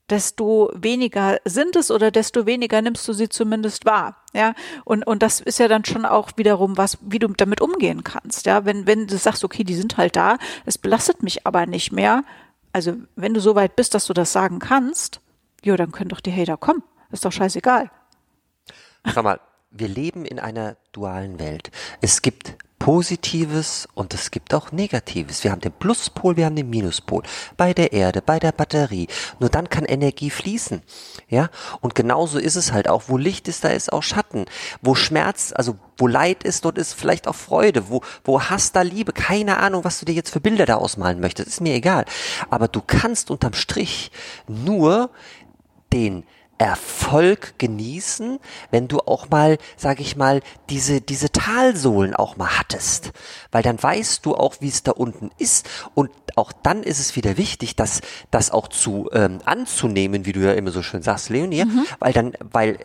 desto 0.08 0.72
weniger 0.74 1.38
sind 1.44 1.76
es 1.76 1.92
oder 1.92 2.10
desto 2.10 2.46
weniger 2.46 2.82
nimmst 2.82 3.06
du 3.06 3.12
sie 3.12 3.28
zumindest 3.28 3.84
wahr. 3.84 4.16
Ja, 4.32 4.54
und, 4.84 5.06
und 5.06 5.22
das 5.22 5.40
ist 5.40 5.60
ja 5.60 5.68
dann 5.68 5.84
schon 5.84 6.04
auch 6.04 6.30
wiederum 6.34 6.76
was, 6.76 6.98
wie 7.00 7.20
du 7.20 7.28
damit 7.28 7.60
umgehen 7.60 8.02
kannst. 8.02 8.46
Ja, 8.46 8.64
wenn, 8.64 8.88
wenn 8.88 9.06
du 9.06 9.16
sagst, 9.16 9.44
okay, 9.44 9.62
die 9.62 9.76
sind 9.76 9.98
halt 9.98 10.16
da, 10.16 10.36
es 10.66 10.78
belastet 10.78 11.22
mich 11.22 11.46
aber 11.46 11.66
nicht 11.66 11.92
mehr. 11.92 12.24
Also, 12.72 12.94
wenn 13.14 13.34
du 13.34 13.40
so 13.40 13.54
weit 13.54 13.76
bist, 13.76 13.94
dass 13.94 14.06
du 14.06 14.12
das 14.12 14.32
sagen 14.32 14.58
kannst, 14.58 15.20
Jo, 15.62 15.76
dann 15.76 15.92
können 15.92 16.10
doch 16.10 16.20
die 16.20 16.32
Hater 16.32 16.56
kommen. 16.56 16.82
Ist 17.10 17.24
doch 17.24 17.32
scheißegal. 17.32 17.90
Sag 19.04 19.24
mal, 19.24 19.40
wir 19.70 19.88
leben 19.88 20.24
in 20.24 20.38
einer 20.38 20.76
dualen 20.92 21.38
Welt. 21.38 21.70
Es 22.00 22.22
gibt 22.22 22.56
Positives 22.80 23.86
und 23.92 24.14
es 24.14 24.30
gibt 24.30 24.54
auch 24.54 24.72
Negatives. 24.72 25.44
Wir 25.44 25.52
haben 25.52 25.60
den 25.60 25.70
Pluspol, 25.70 26.38
wir 26.38 26.46
haben 26.46 26.56
den 26.56 26.70
Minuspol. 26.70 27.22
Bei 27.58 27.74
der 27.74 27.92
Erde, 27.92 28.22
bei 28.22 28.38
der 28.38 28.52
Batterie. 28.52 29.06
Nur 29.38 29.50
dann 29.50 29.68
kann 29.68 29.84
Energie 29.84 30.30
fließen. 30.30 30.80
Ja? 31.28 31.50
Und 31.82 31.94
genauso 31.94 32.38
ist 32.38 32.56
es 32.56 32.72
halt 32.72 32.88
auch. 32.88 33.04
Wo 33.08 33.18
Licht 33.18 33.48
ist, 33.48 33.64
da 33.64 33.68
ist 33.68 33.92
auch 33.92 34.02
Schatten. 34.02 34.46
Wo 34.80 34.94
Schmerz, 34.94 35.52
also 35.54 35.76
wo 35.98 36.06
Leid 36.06 36.42
ist, 36.42 36.64
dort 36.64 36.78
ist 36.78 36.94
vielleicht 36.94 37.28
auch 37.28 37.34
Freude. 37.34 37.90
Wo, 37.90 38.00
wo 38.24 38.40
Hass, 38.40 38.72
da 38.72 38.80
Liebe. 38.80 39.12
Keine 39.12 39.58
Ahnung, 39.58 39.84
was 39.84 40.00
du 40.00 40.06
dir 40.06 40.14
jetzt 40.14 40.30
für 40.30 40.40
Bilder 40.40 40.64
da 40.64 40.76
ausmalen 40.76 41.20
möchtest. 41.20 41.48
Ist 41.48 41.60
mir 41.60 41.74
egal. 41.74 42.06
Aber 42.48 42.66
du 42.66 42.80
kannst 42.80 43.30
unterm 43.30 43.52
Strich 43.52 44.10
nur 44.48 45.10
den 45.92 46.24
Erfolg 46.60 47.54
genießen, 47.56 48.38
wenn 48.70 48.86
du 48.86 48.98
auch 48.98 49.30
mal, 49.30 49.56
sag 49.78 49.98
ich 49.98 50.14
mal, 50.16 50.42
diese, 50.68 51.00
diese 51.00 51.32
Talsohlen 51.32 52.14
auch 52.14 52.36
mal 52.36 52.58
hattest. 52.58 53.12
Weil 53.50 53.62
dann 53.62 53.82
weißt 53.82 54.26
du 54.26 54.34
auch, 54.34 54.56
wie 54.60 54.68
es 54.68 54.82
da 54.82 54.92
unten 54.92 55.30
ist. 55.38 55.66
Und 55.94 56.10
auch 56.36 56.52
dann 56.52 56.82
ist 56.82 57.00
es 57.00 57.16
wieder 57.16 57.38
wichtig, 57.38 57.76
das, 57.76 58.02
das 58.30 58.50
auch 58.50 58.68
zu 58.68 59.08
ähm, 59.14 59.38
anzunehmen, 59.46 60.26
wie 60.26 60.32
du 60.32 60.40
ja 60.40 60.52
immer 60.52 60.70
so 60.70 60.82
schön 60.82 61.00
sagst, 61.00 61.30
Leonie, 61.30 61.64
mhm. 61.64 61.86
weil 61.98 62.12
dann, 62.12 62.34
weil 62.52 62.76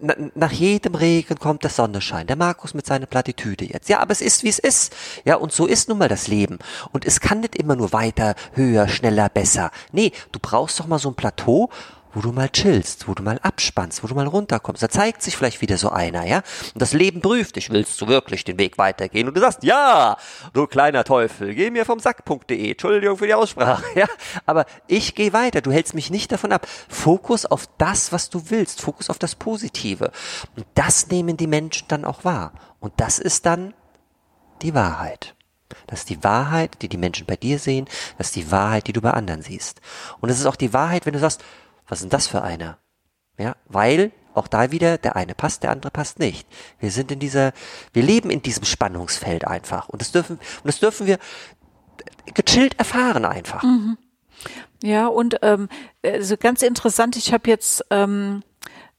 äh, 0.00 0.30
nach 0.34 0.52
jedem 0.52 0.94
Regen 0.94 1.38
kommt 1.38 1.62
der 1.62 1.70
Sonnenschein. 1.70 2.26
Der 2.26 2.36
Markus 2.36 2.72
mit 2.72 2.86
seiner 2.86 3.04
Plattitüde 3.04 3.66
jetzt. 3.66 3.90
Ja, 3.90 4.00
aber 4.00 4.12
es 4.12 4.22
ist, 4.22 4.44
wie 4.44 4.48
es 4.48 4.58
ist. 4.58 4.94
Ja, 5.26 5.36
und 5.36 5.52
so 5.52 5.66
ist 5.66 5.90
nun 5.90 5.98
mal 5.98 6.08
das 6.08 6.26
Leben. 6.26 6.58
Und 6.90 7.04
es 7.04 7.20
kann 7.20 7.40
nicht 7.40 7.54
immer 7.54 7.76
nur 7.76 7.92
weiter, 7.92 8.34
höher, 8.54 8.88
schneller, 8.88 9.28
besser. 9.28 9.70
Nee, 9.92 10.12
du 10.32 10.38
brauchst 10.40 10.80
doch 10.80 10.86
mal 10.86 10.98
so 10.98 11.10
ein 11.10 11.16
Plateau, 11.16 11.68
wo 12.12 12.20
du 12.20 12.32
mal 12.32 12.48
chillst, 12.48 13.06
wo 13.08 13.14
du 13.14 13.22
mal 13.22 13.38
abspannst, 13.42 14.02
wo 14.02 14.08
du 14.08 14.14
mal 14.14 14.26
runterkommst. 14.26 14.82
Da 14.82 14.88
zeigt 14.88 15.22
sich 15.22 15.36
vielleicht 15.36 15.60
wieder 15.60 15.78
so 15.78 15.90
einer, 15.90 16.26
ja? 16.26 16.42
Und 16.74 16.82
das 16.82 16.92
Leben 16.92 17.20
prüft 17.20 17.56
dich, 17.56 17.70
willst 17.70 18.00
du 18.00 18.08
wirklich 18.08 18.44
den 18.44 18.58
Weg 18.58 18.78
weitergehen? 18.78 19.28
Und 19.28 19.34
du 19.36 19.40
sagst, 19.40 19.62
ja, 19.62 20.16
du 20.52 20.66
kleiner 20.66 21.04
Teufel, 21.04 21.54
geh 21.54 21.70
mir 21.70 21.84
vom 21.84 22.00
Sack.de. 22.00 22.70
Entschuldigung 22.70 23.16
für 23.16 23.26
die 23.26 23.34
Aussprache, 23.34 23.84
ja? 23.94 24.06
Aber 24.46 24.66
ich 24.86 25.14
gehe 25.14 25.32
weiter, 25.32 25.60
du 25.60 25.72
hältst 25.72 25.94
mich 25.94 26.10
nicht 26.10 26.32
davon 26.32 26.52
ab. 26.52 26.66
Fokus 26.88 27.46
auf 27.46 27.68
das, 27.78 28.12
was 28.12 28.30
du 28.30 28.50
willst, 28.50 28.80
Fokus 28.80 29.10
auf 29.10 29.18
das 29.18 29.34
Positive. 29.34 30.10
Und 30.56 30.66
das 30.74 31.08
nehmen 31.08 31.36
die 31.36 31.46
Menschen 31.46 31.86
dann 31.88 32.04
auch 32.04 32.24
wahr. 32.24 32.52
Und 32.80 32.92
das 32.96 33.18
ist 33.18 33.46
dann 33.46 33.74
die 34.62 34.74
Wahrheit. 34.74 35.34
Das 35.86 36.00
ist 36.00 36.10
die 36.10 36.22
Wahrheit, 36.24 36.82
die 36.82 36.88
die 36.88 36.96
Menschen 36.96 37.26
bei 37.26 37.36
dir 37.36 37.58
sehen. 37.58 37.86
Das 38.18 38.28
ist 38.28 38.36
die 38.36 38.50
Wahrheit, 38.50 38.86
die 38.86 38.92
du 38.92 39.00
bei 39.00 39.12
anderen 39.12 39.42
siehst. 39.42 39.80
Und 40.20 40.30
es 40.30 40.40
ist 40.40 40.46
auch 40.46 40.56
die 40.56 40.72
Wahrheit, 40.72 41.06
wenn 41.06 41.12
du 41.12 41.18
sagst, 41.20 41.44
was 41.90 41.98
ist 41.98 42.04
denn 42.04 42.10
das 42.10 42.26
für 42.26 42.42
einer? 42.42 42.78
Ja, 43.38 43.56
weil 43.66 44.12
auch 44.34 44.48
da 44.48 44.70
wieder 44.70 44.96
der 44.96 45.16
eine 45.16 45.34
passt, 45.34 45.62
der 45.62 45.70
andere 45.70 45.90
passt 45.90 46.18
nicht. 46.18 46.46
Wir 46.78 46.90
sind 46.90 47.10
in 47.10 47.18
dieser, 47.18 47.52
wir 47.92 48.02
leben 48.02 48.30
in 48.30 48.42
diesem 48.42 48.64
Spannungsfeld 48.64 49.46
einfach 49.46 49.88
und 49.88 50.00
das 50.00 50.12
dürfen 50.12 50.36
und 50.36 50.66
das 50.66 50.78
dürfen 50.78 51.06
wir 51.06 51.18
gechillt 52.34 52.78
erfahren 52.78 53.24
einfach. 53.24 53.62
Mhm. 53.62 53.98
Ja 54.82 55.08
und 55.08 55.36
ähm, 55.42 55.68
also 56.02 56.36
ganz 56.36 56.62
interessant. 56.62 57.16
Ich 57.16 57.32
habe 57.32 57.50
jetzt 57.50 57.84
ähm, 57.90 58.42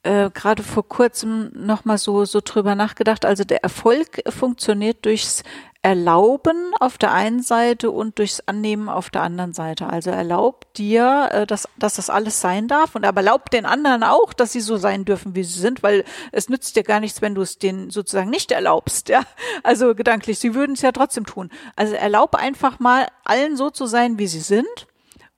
äh, 0.03 0.29
gerade 0.29 0.63
vor 0.63 0.87
kurzem 0.87 1.51
noch 1.55 1.85
mal 1.85 1.97
so 1.97 2.25
so 2.25 2.41
drüber 2.43 2.75
nachgedacht. 2.75 3.25
Also 3.25 3.43
der 3.43 3.63
Erfolg 3.63 4.21
funktioniert 4.29 5.05
durchs 5.05 5.43
Erlauben 5.83 6.73
auf 6.79 6.97
der 6.99 7.11
einen 7.11 7.41
Seite 7.41 7.89
und 7.89 8.19
durchs 8.19 8.41
Annehmen 8.45 8.87
auf 8.87 9.09
der 9.09 9.23
anderen 9.23 9.53
Seite. 9.53 9.87
Also 9.87 10.11
erlaubt 10.11 10.77
dir, 10.77 11.29
äh, 11.31 11.47
dass, 11.47 11.67
dass 11.77 11.95
das 11.95 12.09
alles 12.09 12.39
sein 12.39 12.67
darf 12.67 12.95
und 12.95 13.03
aber 13.03 13.21
erlaubt 13.21 13.53
den 13.53 13.65
anderen 13.65 14.03
auch, 14.03 14.33
dass 14.33 14.51
sie 14.51 14.61
so 14.61 14.77
sein 14.77 15.05
dürfen, 15.05 15.35
wie 15.35 15.43
sie 15.43 15.59
sind, 15.59 15.81
weil 15.81 16.03
es 16.31 16.49
nützt 16.49 16.75
dir 16.75 16.83
gar 16.83 16.99
nichts, 16.99 17.21
wenn 17.21 17.33
du 17.33 17.41
es 17.41 17.57
denen 17.57 17.89
sozusagen 17.89 18.29
nicht 18.29 18.51
erlaubst, 18.51 19.09
ja. 19.09 19.23
Also 19.63 19.95
gedanklich, 19.95 20.37
sie 20.39 20.53
würden 20.53 20.73
es 20.73 20.81
ja 20.81 20.91
trotzdem 20.91 21.25
tun. 21.25 21.49
Also 21.75 21.95
erlaub 21.95 22.35
einfach 22.35 22.79
mal 22.79 23.07
allen 23.23 23.57
so 23.57 23.69
zu 23.71 23.87
sein, 23.87 24.19
wie 24.19 24.27
sie 24.27 24.39
sind 24.39 24.87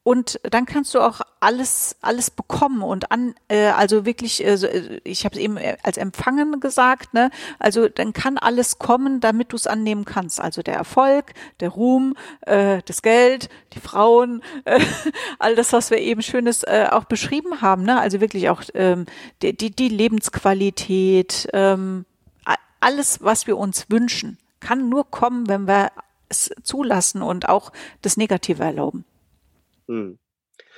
und 0.03 0.41
dann 0.43 0.65
kannst 0.65 0.93
du 0.93 0.99
auch 0.99 1.21
alles 1.39 1.95
alles 2.01 2.29
bekommen 2.29 2.81
und 2.81 3.11
an 3.11 3.35
äh, 3.47 3.67
also 3.67 4.05
wirklich 4.05 4.43
äh, 4.43 4.53
äh 4.53 4.99
ich 5.05 5.23
habe 5.23 5.35
es 5.35 5.41
eben 5.41 5.55
äh, 5.55 5.77
als 5.81 5.97
empfangen 5.97 6.59
gesagt 6.59 7.13
ne? 7.13 7.31
Also 7.57 7.87
dann 7.87 8.11
kann 8.11 8.37
alles 8.37 8.79
kommen 8.79 9.21
damit 9.21 9.53
du 9.53 9.55
es 9.55 9.65
annehmen 9.65 10.03
kannst. 10.03 10.41
Also 10.41 10.61
der 10.61 10.75
Erfolg 10.75 11.33
der 11.61 11.69
Ruhm 11.69 12.15
äh, 12.41 12.81
das 12.85 13.01
Geld 13.01 13.49
die 13.73 13.79
Frauen 13.79 14.41
äh, 14.65 14.81
all 15.39 15.55
das 15.55 15.71
was 15.71 15.89
wir 15.89 15.99
eben 15.99 16.21
schönes 16.21 16.63
äh, 16.63 16.87
auch 16.91 17.05
beschrieben 17.05 17.61
haben 17.61 17.83
ne? 17.83 17.99
Also 17.99 18.19
wirklich 18.19 18.49
auch 18.49 18.61
ähm, 18.73 19.05
die, 19.41 19.55
die 19.55 19.71
die 19.71 19.89
Lebensqualität 19.89 21.47
ähm, 21.53 22.05
alles 22.81 23.21
was 23.21 23.47
wir 23.47 23.57
uns 23.57 23.85
wünschen 23.89 24.37
kann 24.59 24.89
nur 24.89 25.09
kommen 25.09 25.47
wenn 25.47 25.65
wir 25.65 25.91
es 26.27 26.51
zulassen 26.63 27.21
und 27.21 27.47
auch 27.47 27.71
das 28.01 28.17
Negative 28.17 28.63
erlauben 28.63 29.05
hm. 29.87 30.17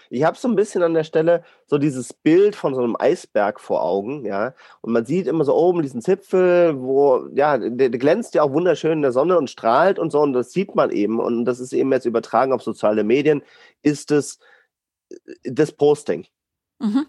Ich 0.09 0.23
habe 0.23 0.37
so 0.37 0.47
ein 0.47 0.55
bisschen 0.55 0.83
an 0.83 0.93
der 0.93 1.03
Stelle 1.03 1.43
so 1.65 1.77
dieses 1.77 2.13
Bild 2.13 2.55
von 2.55 2.75
so 2.75 2.81
einem 2.81 2.95
Eisberg 2.97 3.59
vor 3.59 3.83
Augen, 3.83 4.25
ja. 4.25 4.53
Und 4.81 4.93
man 4.93 5.05
sieht 5.05 5.27
immer 5.27 5.43
so 5.43 5.55
oben 5.55 5.81
diesen 5.81 6.01
Zipfel, 6.01 6.79
wo, 6.79 7.27
ja, 7.33 7.57
der, 7.57 7.89
der 7.89 7.99
glänzt 7.99 8.35
ja 8.35 8.43
auch 8.43 8.53
wunderschön 8.53 8.93
in 8.93 9.01
der 9.01 9.11
Sonne 9.11 9.37
und 9.37 9.49
strahlt 9.49 9.99
und 9.99 10.11
so. 10.11 10.21
Und 10.21 10.33
das 10.33 10.51
sieht 10.51 10.75
man 10.75 10.91
eben. 10.91 11.19
Und 11.19 11.45
das 11.45 11.59
ist 11.59 11.73
eben 11.73 11.91
jetzt 11.91 12.05
übertragen 12.05 12.53
auf 12.53 12.61
soziale 12.61 13.03
Medien, 13.03 13.41
ist 13.81 14.11
es 14.11 14.39
äh, 15.09 15.15
das 15.43 15.71
Posting. 15.71 16.27
Mhm. 16.79 17.07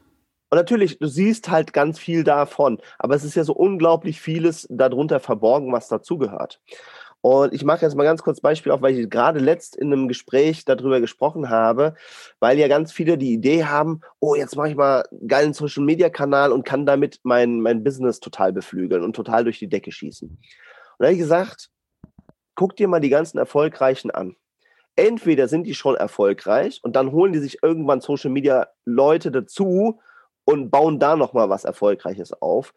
Und 0.48 0.58
natürlich, 0.58 0.98
du 0.98 1.08
siehst 1.08 1.50
halt 1.50 1.72
ganz 1.72 1.98
viel 1.98 2.22
davon, 2.22 2.78
aber 2.98 3.16
es 3.16 3.24
ist 3.24 3.34
ja 3.34 3.42
so 3.42 3.52
unglaublich 3.52 4.20
vieles 4.20 4.66
darunter 4.70 5.18
verborgen, 5.18 5.72
was 5.72 5.88
dazugehört. 5.88 6.60
Und 7.28 7.52
ich 7.52 7.64
mache 7.64 7.84
jetzt 7.84 7.96
mal 7.96 8.04
ganz 8.04 8.22
kurz 8.22 8.40
Beispiel 8.40 8.70
auf, 8.70 8.82
weil 8.82 8.96
ich 8.96 9.10
gerade 9.10 9.40
letzt 9.40 9.74
in 9.74 9.92
einem 9.92 10.06
Gespräch 10.06 10.64
darüber 10.64 11.00
gesprochen 11.00 11.50
habe, 11.50 11.96
weil 12.38 12.56
ja 12.56 12.68
ganz 12.68 12.92
viele 12.92 13.18
die 13.18 13.32
Idee 13.32 13.64
haben, 13.64 14.00
oh, 14.20 14.36
jetzt 14.36 14.54
mache 14.54 14.68
ich 14.68 14.76
mal 14.76 15.02
einen 15.10 15.26
geilen 15.26 15.52
Social 15.52 15.82
Media 15.82 16.08
Kanal 16.08 16.52
und 16.52 16.64
kann 16.64 16.86
damit 16.86 17.18
mein, 17.24 17.60
mein 17.60 17.82
Business 17.82 18.20
total 18.20 18.52
beflügeln 18.52 19.02
und 19.02 19.16
total 19.16 19.42
durch 19.42 19.58
die 19.58 19.68
Decke 19.68 19.90
schießen. 19.90 20.28
Und 20.28 20.38
da 21.00 21.06
habe 21.06 21.14
ich 21.14 21.18
gesagt, 21.18 21.68
guck 22.54 22.76
dir 22.76 22.86
mal 22.86 23.00
die 23.00 23.08
ganzen 23.08 23.38
Erfolgreichen 23.38 24.12
an. 24.12 24.36
Entweder 24.94 25.48
sind 25.48 25.64
die 25.64 25.74
schon 25.74 25.96
erfolgreich 25.96 26.78
und 26.84 26.94
dann 26.94 27.10
holen 27.10 27.32
die 27.32 27.40
sich 27.40 27.60
irgendwann 27.60 28.00
Social 28.00 28.30
Media 28.30 28.68
Leute 28.84 29.32
dazu 29.32 29.98
und 30.44 30.70
bauen 30.70 31.00
da 31.00 31.16
nochmal 31.16 31.50
was 31.50 31.64
Erfolgreiches 31.64 32.40
auf 32.40 32.72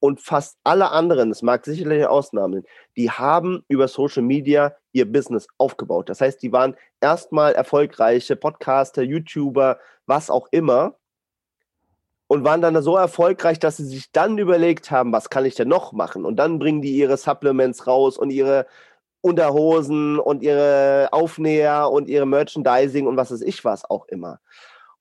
und 0.00 0.20
fast 0.20 0.58
alle 0.64 0.90
anderen, 0.90 1.30
es 1.30 1.42
mag 1.42 1.64
sicherlich 1.64 2.06
Ausnahmen, 2.06 2.64
die 2.96 3.10
haben 3.10 3.64
über 3.68 3.88
Social 3.88 4.22
Media 4.22 4.74
ihr 4.92 5.10
Business 5.10 5.46
aufgebaut. 5.58 6.08
Das 6.08 6.20
heißt, 6.20 6.42
die 6.42 6.52
waren 6.52 6.76
erstmal 7.00 7.54
erfolgreiche 7.54 8.36
Podcaster, 8.36 9.02
YouTuber, 9.02 9.78
was 10.06 10.30
auch 10.30 10.48
immer 10.50 10.96
und 12.28 12.44
waren 12.44 12.60
dann 12.60 12.80
so 12.82 12.96
erfolgreich, 12.96 13.58
dass 13.58 13.76
sie 13.76 13.84
sich 13.84 14.10
dann 14.12 14.38
überlegt 14.38 14.90
haben, 14.90 15.12
was 15.12 15.30
kann 15.30 15.44
ich 15.44 15.54
denn 15.54 15.68
noch 15.68 15.92
machen? 15.92 16.24
Und 16.24 16.36
dann 16.36 16.58
bringen 16.58 16.82
die 16.82 16.96
ihre 16.96 17.16
Supplements 17.16 17.86
raus 17.86 18.18
und 18.18 18.30
ihre 18.30 18.66
Unterhosen 19.20 20.18
und 20.18 20.42
ihre 20.42 21.08
Aufnäher 21.12 21.90
und 21.90 22.08
ihre 22.08 22.26
Merchandising 22.26 23.06
und 23.06 23.16
was 23.16 23.30
weiß 23.30 23.42
ich 23.42 23.64
was 23.64 23.88
auch 23.88 24.06
immer. 24.06 24.40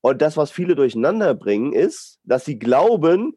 Und 0.02 0.22
das, 0.22 0.38
was 0.38 0.52
viele 0.52 0.76
durcheinander 0.76 1.34
bringen, 1.34 1.74
ist, 1.74 2.20
dass 2.24 2.46
sie 2.46 2.60
glauben, 2.60 3.36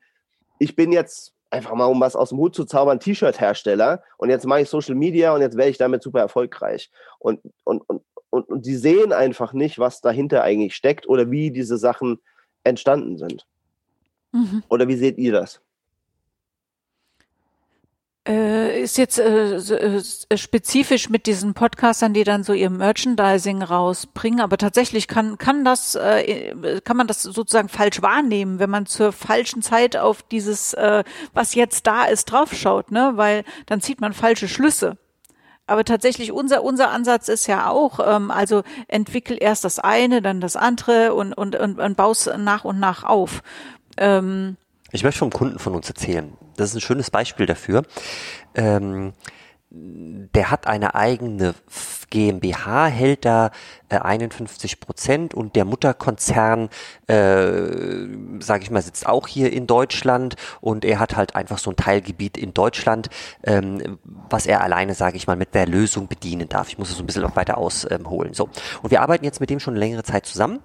ich 0.58 0.76
bin 0.76 0.92
jetzt 0.92 1.32
einfach 1.50 1.74
mal, 1.74 1.86
um 1.86 2.00
was 2.00 2.16
aus 2.16 2.30
dem 2.30 2.38
Hut 2.38 2.54
zu 2.54 2.64
zaubern, 2.64 3.00
T-Shirt-Hersteller 3.00 4.02
und 4.16 4.30
jetzt 4.30 4.46
mache 4.46 4.62
ich 4.62 4.68
Social 4.68 4.94
Media 4.94 5.34
und 5.34 5.40
jetzt 5.40 5.56
werde 5.56 5.70
ich 5.70 5.78
damit 5.78 6.02
super 6.02 6.20
erfolgreich. 6.20 6.90
Und, 7.18 7.40
und, 7.64 7.80
und, 7.88 8.02
und, 8.30 8.48
und 8.48 8.66
die 8.66 8.76
sehen 8.76 9.12
einfach 9.12 9.52
nicht, 9.52 9.78
was 9.78 10.00
dahinter 10.00 10.42
eigentlich 10.42 10.74
steckt 10.74 11.08
oder 11.08 11.30
wie 11.30 11.50
diese 11.50 11.78
Sachen 11.78 12.20
entstanden 12.64 13.16
sind. 13.16 13.46
Mhm. 14.32 14.62
Oder 14.68 14.88
wie 14.88 14.96
seht 14.96 15.18
ihr 15.18 15.32
das? 15.32 15.60
Äh, 18.28 18.82
ist 18.82 18.98
jetzt 18.98 19.18
äh, 19.18 19.56
äh, 19.56 20.36
spezifisch 20.36 21.08
mit 21.08 21.26
diesen 21.26 21.54
Podcastern, 21.54 22.12
die 22.12 22.24
dann 22.24 22.44
so 22.44 22.52
ihr 22.52 22.68
Merchandising 22.68 23.62
rausbringen, 23.62 24.40
aber 24.40 24.58
tatsächlich 24.58 25.08
kann 25.08 25.38
kann 25.38 25.64
das 25.64 25.94
äh, 25.94 26.80
kann 26.84 26.98
man 26.98 27.06
das 27.06 27.22
sozusagen 27.22 27.70
falsch 27.70 28.02
wahrnehmen, 28.02 28.58
wenn 28.58 28.68
man 28.68 28.84
zur 28.84 29.12
falschen 29.12 29.62
Zeit 29.62 29.96
auf 29.96 30.22
dieses 30.22 30.74
äh, 30.74 31.04
was 31.32 31.54
jetzt 31.54 31.86
da 31.86 32.04
ist 32.04 32.26
draufschaut, 32.26 32.90
ne, 32.90 33.12
weil 33.14 33.44
dann 33.64 33.80
zieht 33.80 34.02
man 34.02 34.12
falsche 34.12 34.46
Schlüsse. 34.46 34.98
Aber 35.66 35.84
tatsächlich 35.84 36.30
unser 36.30 36.62
unser 36.62 36.90
Ansatz 36.90 37.28
ist 37.28 37.46
ja 37.46 37.70
auch, 37.70 37.98
ähm, 38.06 38.30
also 38.30 38.62
entwickel 38.88 39.38
erst 39.40 39.64
das 39.64 39.78
eine, 39.78 40.20
dann 40.20 40.42
das 40.42 40.54
andere 40.54 41.14
und 41.14 41.32
und 41.32 41.56
und, 41.56 41.78
und 41.78 41.96
baust 41.96 42.30
nach 42.36 42.66
und 42.66 42.78
nach 42.78 43.04
auf. 43.04 43.42
Ähm, 43.96 44.58
ich 44.92 45.02
möchte 45.02 45.20
vom 45.20 45.30
Kunden 45.30 45.58
von 45.58 45.74
uns 45.74 45.88
erzählen. 45.88 46.36
Das 46.58 46.70
ist 46.70 46.76
ein 46.76 46.80
schönes 46.80 47.10
Beispiel 47.10 47.46
dafür. 47.46 47.82
Ähm, 48.54 49.12
der 49.70 50.50
hat 50.50 50.66
eine 50.66 50.94
eigene 50.94 51.54
GmbH, 52.08 52.86
hält 52.86 53.26
da 53.26 53.50
äh, 53.90 53.98
51 53.98 54.80
Prozent 54.80 55.34
und 55.34 55.56
der 55.56 55.66
Mutterkonzern, 55.66 56.70
äh, 57.06 58.06
sage 58.40 58.62
ich 58.62 58.70
mal, 58.70 58.80
sitzt 58.80 59.06
auch 59.06 59.26
hier 59.28 59.52
in 59.52 59.66
Deutschland 59.66 60.36
und 60.62 60.86
er 60.86 60.98
hat 60.98 61.16
halt 61.16 61.36
einfach 61.36 61.58
so 61.58 61.70
ein 61.70 61.76
Teilgebiet 61.76 62.38
in 62.38 62.54
Deutschland, 62.54 63.10
ähm, 63.44 63.98
was 64.04 64.46
er 64.46 64.62
alleine, 64.62 64.94
sage 64.94 65.18
ich 65.18 65.26
mal, 65.26 65.36
mit 65.36 65.54
der 65.54 65.66
Lösung 65.66 66.08
bedienen 66.08 66.48
darf. 66.48 66.68
Ich 66.68 66.78
muss 66.78 66.88
es 66.88 66.96
so 66.96 67.02
ein 67.02 67.06
bisschen 67.06 67.22
noch 67.22 67.36
weiter 67.36 67.58
ausholen. 67.58 68.32
so 68.32 68.48
und 68.82 68.90
wir 68.90 69.02
arbeiten 69.02 69.26
jetzt 69.26 69.40
mit 69.40 69.50
dem 69.50 69.60
schon 69.60 69.76
längere 69.76 70.02
Zeit 70.02 70.24
zusammen 70.24 70.60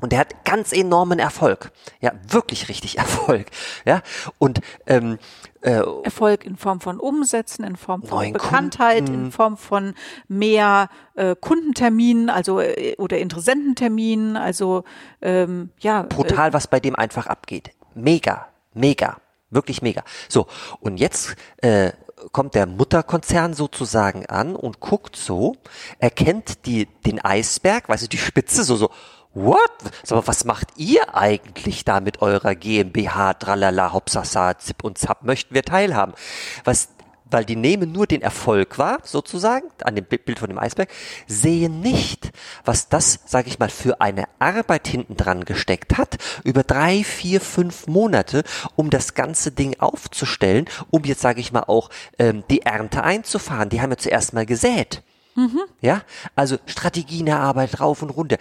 und 0.00 0.12
der 0.12 0.20
hat 0.20 0.44
ganz 0.44 0.72
enormen 0.72 1.18
Erfolg. 1.18 1.72
Ja, 2.00 2.12
wirklich 2.28 2.68
richtig 2.68 2.98
Erfolg. 2.98 3.46
Ja, 3.84 4.02
und 4.38 4.60
ähm, 4.86 5.18
äh, 5.62 5.82
Erfolg 6.04 6.44
in 6.44 6.56
Form 6.56 6.80
von 6.80 6.98
Umsätzen, 6.98 7.64
in 7.64 7.76
Form 7.76 8.02
von 8.02 8.32
Bekanntheit, 8.32 9.04
Kunden. 9.04 9.26
in 9.26 9.32
Form 9.32 9.56
von 9.56 9.94
mehr 10.28 10.88
äh, 11.14 11.36
Kundenterminen, 11.38 12.30
also 12.30 12.60
äh, 12.60 12.96
oder 12.96 13.18
Interessententerminen, 13.18 14.36
also 14.36 14.84
ähm, 15.20 15.70
ja. 15.80 16.02
Brutal, 16.02 16.50
äh, 16.50 16.52
was 16.52 16.66
bei 16.66 16.80
dem 16.80 16.96
einfach 16.96 17.26
abgeht. 17.26 17.70
Mega, 17.94 18.48
mega, 18.72 19.18
wirklich 19.50 19.82
mega. 19.82 20.02
So, 20.28 20.46
und 20.80 20.98
jetzt 20.98 21.36
äh, 21.58 21.92
kommt 22.32 22.54
der 22.54 22.66
Mutterkonzern 22.66 23.54
sozusagen 23.54 24.26
an 24.26 24.56
und 24.56 24.80
guckt 24.80 25.16
so, 25.16 25.56
erkennt 25.98 26.66
die 26.66 26.86
den 27.06 27.22
Eisberg, 27.22 27.88
weißt 27.88 28.04
du, 28.04 28.08
die 28.08 28.18
Spitze, 28.18 28.64
so 28.64 28.76
so 28.76 28.90
What? 29.32 29.70
Sag 30.02 30.26
was 30.26 30.44
macht 30.44 30.68
ihr 30.76 31.14
eigentlich 31.14 31.84
da 31.84 32.00
mit 32.00 32.20
eurer 32.20 32.56
GmbH, 32.56 33.34
tralala, 33.34 33.92
hopsasa, 33.92 34.58
zip 34.58 34.82
und 34.82 34.98
zap, 34.98 35.22
möchten 35.22 35.54
wir 35.54 35.62
teilhaben? 35.62 36.14
Was, 36.64 36.88
weil 37.30 37.44
die 37.44 37.54
nehmen 37.54 37.92
nur 37.92 38.08
den 38.08 38.22
Erfolg 38.22 38.76
wahr, 38.78 38.98
sozusagen, 39.04 39.68
an 39.84 39.94
dem 39.94 40.04
Bild 40.04 40.40
von 40.40 40.48
dem 40.48 40.58
Eisberg, 40.58 40.90
sehen 41.28 41.80
nicht, 41.80 42.32
was 42.64 42.88
das, 42.88 43.20
sage 43.24 43.48
ich 43.48 43.60
mal, 43.60 43.70
für 43.70 44.00
eine 44.00 44.24
Arbeit 44.40 44.88
hinten 44.88 45.16
dran 45.16 45.44
gesteckt 45.44 45.96
hat, 45.96 46.16
über 46.42 46.64
drei, 46.64 47.04
vier, 47.04 47.40
fünf 47.40 47.86
Monate, 47.86 48.42
um 48.74 48.90
das 48.90 49.14
ganze 49.14 49.52
Ding 49.52 49.78
aufzustellen, 49.78 50.66
um 50.90 51.04
jetzt, 51.04 51.20
sage 51.20 51.40
ich 51.40 51.52
mal, 51.52 51.64
auch 51.68 51.90
ähm, 52.18 52.42
die 52.50 52.62
Ernte 52.62 53.04
einzufahren. 53.04 53.68
Die 53.68 53.80
haben 53.80 53.90
ja 53.90 53.96
zuerst 53.96 54.32
mal 54.32 54.44
gesät. 54.44 55.04
Mhm. 55.34 55.60
Ja, 55.80 56.02
also 56.34 56.56
Strategien 56.66 57.26
erarbeitet 57.26 57.80
rauf 57.80 58.02
und 58.02 58.10
runter. 58.10 58.36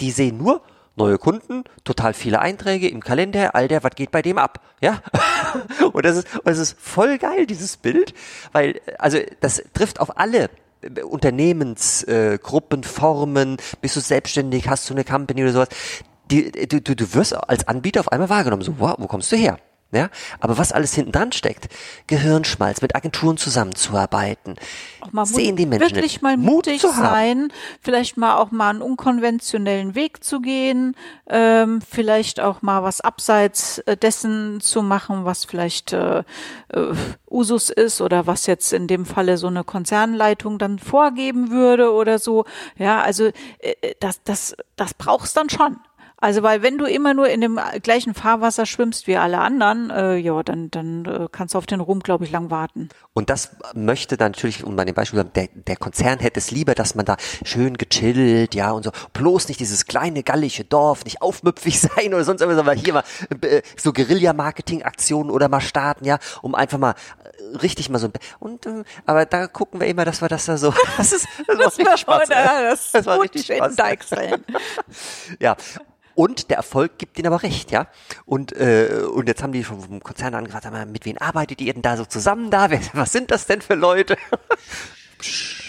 Die 0.00 0.10
sehen 0.10 0.38
nur 0.38 0.62
neue 0.96 1.18
Kunden, 1.18 1.64
total 1.82 2.14
viele 2.14 2.40
Einträge 2.40 2.88
im 2.88 3.02
Kalender, 3.02 3.54
all 3.54 3.68
der, 3.68 3.82
was 3.82 3.94
geht 3.94 4.10
bei 4.10 4.22
dem 4.22 4.38
ab, 4.38 4.60
ja? 4.80 5.02
und 5.92 6.04
das 6.04 6.18
ist, 6.18 6.28
das 6.44 6.58
ist 6.58 6.76
voll 6.78 7.18
geil, 7.18 7.46
dieses 7.46 7.76
Bild, 7.76 8.14
weil, 8.52 8.80
also, 8.98 9.18
das 9.40 9.62
trifft 9.74 10.00
auf 10.00 10.18
alle 10.18 10.50
Unternehmensgruppen, 11.02 12.82
äh, 12.82 12.86
Formen, 12.86 13.56
bist 13.80 13.96
du 13.96 14.00
selbstständig, 14.00 14.68
hast 14.68 14.88
du 14.88 14.94
eine 14.94 15.04
Company 15.04 15.42
oder 15.42 15.52
sowas. 15.52 15.68
Die, 16.30 16.50
du, 16.52 16.80
du, 16.80 16.94
du 16.94 17.14
wirst 17.14 17.34
als 17.34 17.66
Anbieter 17.68 18.00
auf 18.00 18.12
einmal 18.12 18.28
wahrgenommen, 18.28 18.62
so, 18.62 18.78
wow, 18.78 18.94
wo 18.98 19.06
kommst 19.06 19.32
du 19.32 19.36
her? 19.36 19.58
Ja, 19.94 20.10
aber 20.40 20.58
was 20.58 20.72
alles 20.72 20.92
hinten 20.94 21.12
dran 21.12 21.32
steckt, 21.32 21.68
Gehirnschmalz, 22.08 22.82
mit 22.82 22.96
Agenturen 22.96 23.36
zusammenzuarbeiten, 23.36 24.56
auch 25.00 25.12
mal 25.12 25.24
sehen 25.24 25.56
die 25.56 25.66
Menschen 25.66 25.94
wirklich 25.94 26.20
mal 26.20 26.36
mutig 26.36 26.82
Mut 26.82 26.94
sein, 26.94 27.52
vielleicht 27.80 28.16
mal 28.16 28.36
auch 28.36 28.50
mal 28.50 28.70
einen 28.70 28.82
unkonventionellen 28.82 29.94
Weg 29.94 30.24
zu 30.24 30.40
gehen, 30.40 30.96
ähm, 31.28 31.80
vielleicht 31.80 32.40
auch 32.40 32.62
mal 32.62 32.82
was 32.82 33.00
abseits 33.00 33.78
äh, 33.80 33.96
dessen 33.96 34.60
zu 34.60 34.82
machen, 34.82 35.24
was 35.24 35.44
vielleicht 35.44 35.92
äh, 35.92 36.18
äh, 36.18 36.94
Usus 37.30 37.70
ist 37.70 38.00
oder 38.00 38.26
was 38.26 38.46
jetzt 38.46 38.72
in 38.72 38.86
dem 38.86 39.06
Falle 39.06 39.36
so 39.38 39.46
eine 39.46 39.64
Konzernleitung 39.64 40.58
dann 40.58 40.78
vorgeben 40.78 41.50
würde 41.50 41.92
oder 41.92 42.18
so. 42.18 42.44
Ja, 42.76 43.00
also 43.02 43.26
äh, 43.58 43.74
äh 43.80 43.94
das, 44.00 44.22
das, 44.24 44.56
das 44.76 44.94
brauchst 44.94 45.36
dann 45.36 45.50
schon. 45.50 45.76
Also 46.24 46.42
weil 46.42 46.62
wenn 46.62 46.78
du 46.78 46.86
immer 46.86 47.12
nur 47.12 47.28
in 47.28 47.42
dem 47.42 47.60
gleichen 47.82 48.14
Fahrwasser 48.14 48.64
schwimmst 48.64 49.06
wie 49.06 49.18
alle 49.18 49.40
anderen, 49.40 49.90
äh, 49.90 50.16
ja, 50.16 50.42
dann, 50.42 50.70
dann 50.70 51.04
äh, 51.04 51.28
kannst 51.30 51.52
du 51.52 51.58
auf 51.58 51.66
den 51.66 51.80
Ruhm, 51.80 52.00
glaube 52.00 52.24
ich, 52.24 52.30
lang 52.30 52.50
warten. 52.50 52.88
Und 53.12 53.28
das 53.28 53.56
möchte 53.74 54.16
dann 54.16 54.32
natürlich, 54.32 54.64
um 54.64 54.74
bei 54.74 54.86
dem 54.86 54.94
Beispiel 54.94 55.22
der, 55.22 55.48
der 55.52 55.76
Konzern 55.76 56.20
hätte 56.20 56.40
es 56.40 56.50
lieber, 56.50 56.74
dass 56.74 56.94
man 56.94 57.04
da 57.04 57.18
schön 57.44 57.76
gechillt, 57.76 58.54
ja, 58.54 58.70
und 58.70 58.84
so, 58.84 58.90
bloß 59.12 59.48
nicht 59.48 59.60
dieses 59.60 59.84
kleine 59.84 60.22
gallische 60.22 60.64
Dorf, 60.64 61.04
nicht 61.04 61.20
aufmüpfig 61.20 61.78
sein 61.94 62.14
oder 62.14 62.24
sonst 62.24 62.40
irgendwas, 62.40 62.66
aber 62.66 62.72
hier 62.72 62.94
mal 62.94 63.04
äh, 63.42 63.60
so 63.76 63.92
Guerilla-Marketing-Aktionen 63.92 65.30
oder 65.30 65.50
mal 65.50 65.60
starten, 65.60 66.06
ja, 66.06 66.18
um 66.40 66.54
einfach 66.54 66.78
mal 66.78 66.94
äh, 67.22 67.58
richtig 67.58 67.90
mal 67.90 67.98
so 67.98 68.08
und 68.40 68.64
äh, 68.64 68.84
aber 69.04 69.26
da 69.26 69.46
gucken 69.46 69.78
wir 69.78 69.88
immer, 69.88 70.06
dass 70.06 70.22
wir 70.22 70.28
das 70.28 70.46
da 70.46 70.56
so 70.56 70.72
das 70.96 71.12
ist 71.12 71.28
das, 71.46 71.56
das 71.58 71.58
war 71.58 71.66
richtig 71.66 72.00
Spaß, 72.00 72.28
das, 72.28 72.92
das 72.92 73.06
war 73.06 73.20
richtig 73.20 73.44
Spaß. 73.44 73.76
ja 75.38 75.56
und 76.14 76.50
der 76.50 76.58
Erfolg 76.58 76.98
gibt 76.98 77.18
ihnen 77.18 77.26
aber 77.26 77.42
recht, 77.42 77.70
ja. 77.70 77.88
Und, 78.24 78.52
äh, 78.52 79.04
und 79.12 79.28
jetzt 79.28 79.42
haben 79.42 79.52
die 79.52 79.64
schon 79.64 79.80
vom 79.80 80.00
Konzern 80.00 80.34
angefragt, 80.34 80.66
mit 80.90 81.04
wem 81.04 81.18
arbeitet 81.18 81.60
ihr 81.60 81.72
denn 81.72 81.82
da 81.82 81.96
so 81.96 82.04
zusammen 82.04 82.50
da? 82.50 82.68
Was 82.92 83.12
sind 83.12 83.30
das 83.30 83.46
denn 83.46 83.60
für 83.60 83.74
Leute? 83.74 84.16
Psst, 85.18 85.64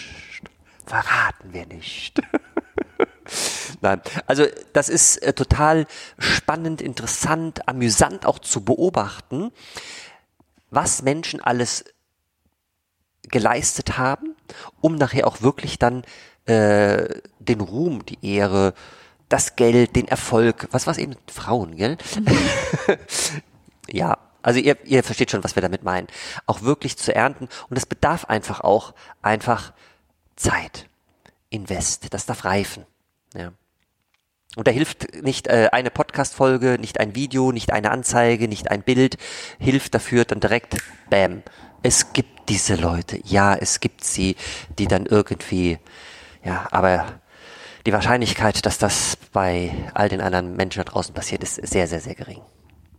verraten 0.86 1.52
wir 1.52 1.66
nicht. 1.66 2.20
Nein, 3.80 4.00
also 4.26 4.46
das 4.72 4.88
ist 4.88 5.18
äh, 5.18 5.32
total 5.32 5.86
spannend, 6.18 6.80
interessant, 6.80 7.68
amüsant 7.68 8.24
auch 8.24 8.38
zu 8.38 8.64
beobachten, 8.64 9.50
was 10.70 11.02
Menschen 11.02 11.40
alles 11.40 11.84
geleistet 13.22 13.98
haben, 13.98 14.36
um 14.80 14.94
nachher 14.94 15.26
auch 15.26 15.42
wirklich 15.42 15.78
dann 15.78 16.04
äh, 16.46 17.08
den 17.40 17.60
Ruhm, 17.60 18.06
die 18.06 18.24
Ehre, 18.24 18.74
das 19.28 19.56
Geld, 19.56 19.96
den 19.96 20.08
Erfolg, 20.08 20.68
was 20.70 20.86
was 20.86 20.98
eben 20.98 21.16
Frauen, 21.26 21.76
gell? 21.76 21.98
Mhm. 22.18 22.96
ja, 23.90 24.18
also 24.42 24.60
ihr, 24.60 24.76
ihr 24.84 25.02
versteht 25.02 25.32
schon, 25.32 25.42
was 25.42 25.56
wir 25.56 25.62
damit 25.62 25.82
meinen. 25.82 26.06
Auch 26.46 26.62
wirklich 26.62 26.96
zu 26.96 27.14
ernten 27.14 27.48
und 27.68 27.76
es 27.76 27.84
bedarf 27.84 28.26
einfach 28.26 28.60
auch 28.60 28.94
einfach 29.20 29.72
Zeit. 30.36 30.88
Invest, 31.50 32.14
das 32.14 32.26
darf 32.26 32.44
reifen. 32.44 32.84
Ja. 33.34 33.52
Und 34.54 34.68
da 34.68 34.70
hilft 34.70 35.22
nicht 35.22 35.48
äh, 35.48 35.68
eine 35.72 35.90
Podcast-Folge, 35.90 36.78
nicht 36.80 37.00
ein 37.00 37.14
Video, 37.14 37.52
nicht 37.52 37.72
eine 37.72 37.90
Anzeige, 37.90 38.48
nicht 38.48 38.70
ein 38.70 38.82
Bild, 38.82 39.18
hilft 39.58 39.94
dafür 39.94 40.24
dann 40.24 40.40
direkt, 40.40 40.76
bam. 41.10 41.42
Es 41.82 42.12
gibt 42.12 42.48
diese 42.48 42.76
Leute, 42.76 43.20
ja, 43.24 43.54
es 43.54 43.80
gibt 43.80 44.04
sie, 44.04 44.36
die 44.78 44.86
dann 44.86 45.06
irgendwie, 45.06 45.78
ja, 46.42 46.66
aber 46.70 47.20
die 47.86 47.92
Wahrscheinlichkeit, 47.92 48.66
dass 48.66 48.78
das 48.78 49.16
bei 49.32 49.70
all 49.94 50.08
den 50.08 50.20
anderen 50.20 50.56
Menschen 50.56 50.80
da 50.80 50.84
draußen 50.84 51.14
passiert, 51.14 51.42
ist 51.42 51.54
sehr, 51.54 51.86
sehr, 51.86 52.00
sehr 52.00 52.16
gering. 52.16 52.42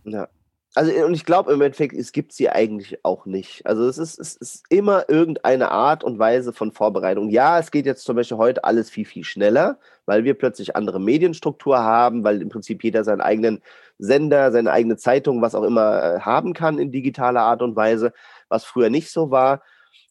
Ja. 0.04 0.28
Also, 0.74 0.92
und 1.04 1.14
ich 1.14 1.24
glaube 1.24 1.52
im 1.52 1.60
Endeffekt, 1.60 1.94
es 1.94 2.12
gibt 2.12 2.32
sie 2.32 2.48
eigentlich 2.50 3.04
auch 3.04 3.26
nicht. 3.26 3.66
Also, 3.66 3.86
es 3.86 3.98
ist, 3.98 4.18
es 4.18 4.36
ist 4.36 4.64
immer 4.70 5.08
irgendeine 5.08 5.70
Art 5.70 6.04
und 6.04 6.18
Weise 6.18 6.52
von 6.52 6.72
Vorbereitung. 6.72 7.30
Ja, 7.30 7.58
es 7.58 7.70
geht 7.70 7.84
jetzt 7.84 8.04
zum 8.04 8.16
Beispiel 8.16 8.36
heute 8.36 8.64
alles 8.64 8.88
viel, 8.88 9.04
viel 9.04 9.24
schneller, 9.24 9.78
weil 10.06 10.24
wir 10.24 10.34
plötzlich 10.34 10.76
andere 10.76 11.00
Medienstruktur 11.00 11.78
haben, 11.78 12.24
weil 12.24 12.40
im 12.40 12.48
Prinzip 12.48 12.84
jeder 12.84 13.04
seinen 13.04 13.20
eigenen 13.20 13.62
Sender, 13.98 14.52
seine 14.52 14.70
eigene 14.70 14.96
Zeitung, 14.96 15.42
was 15.42 15.54
auch 15.54 15.64
immer 15.64 16.02
äh, 16.02 16.20
haben 16.20 16.54
kann 16.54 16.78
in 16.78 16.92
digitaler 16.92 17.42
Art 17.42 17.62
und 17.62 17.76
Weise, 17.76 18.12
was 18.48 18.64
früher 18.64 18.90
nicht 18.90 19.10
so 19.10 19.30
war. 19.30 19.62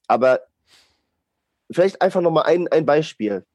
Aber 0.08 0.42
vielleicht 1.72 2.02
einfach 2.02 2.22
nochmal 2.22 2.46
ein, 2.46 2.68
ein 2.68 2.86
Beispiel 2.86 3.46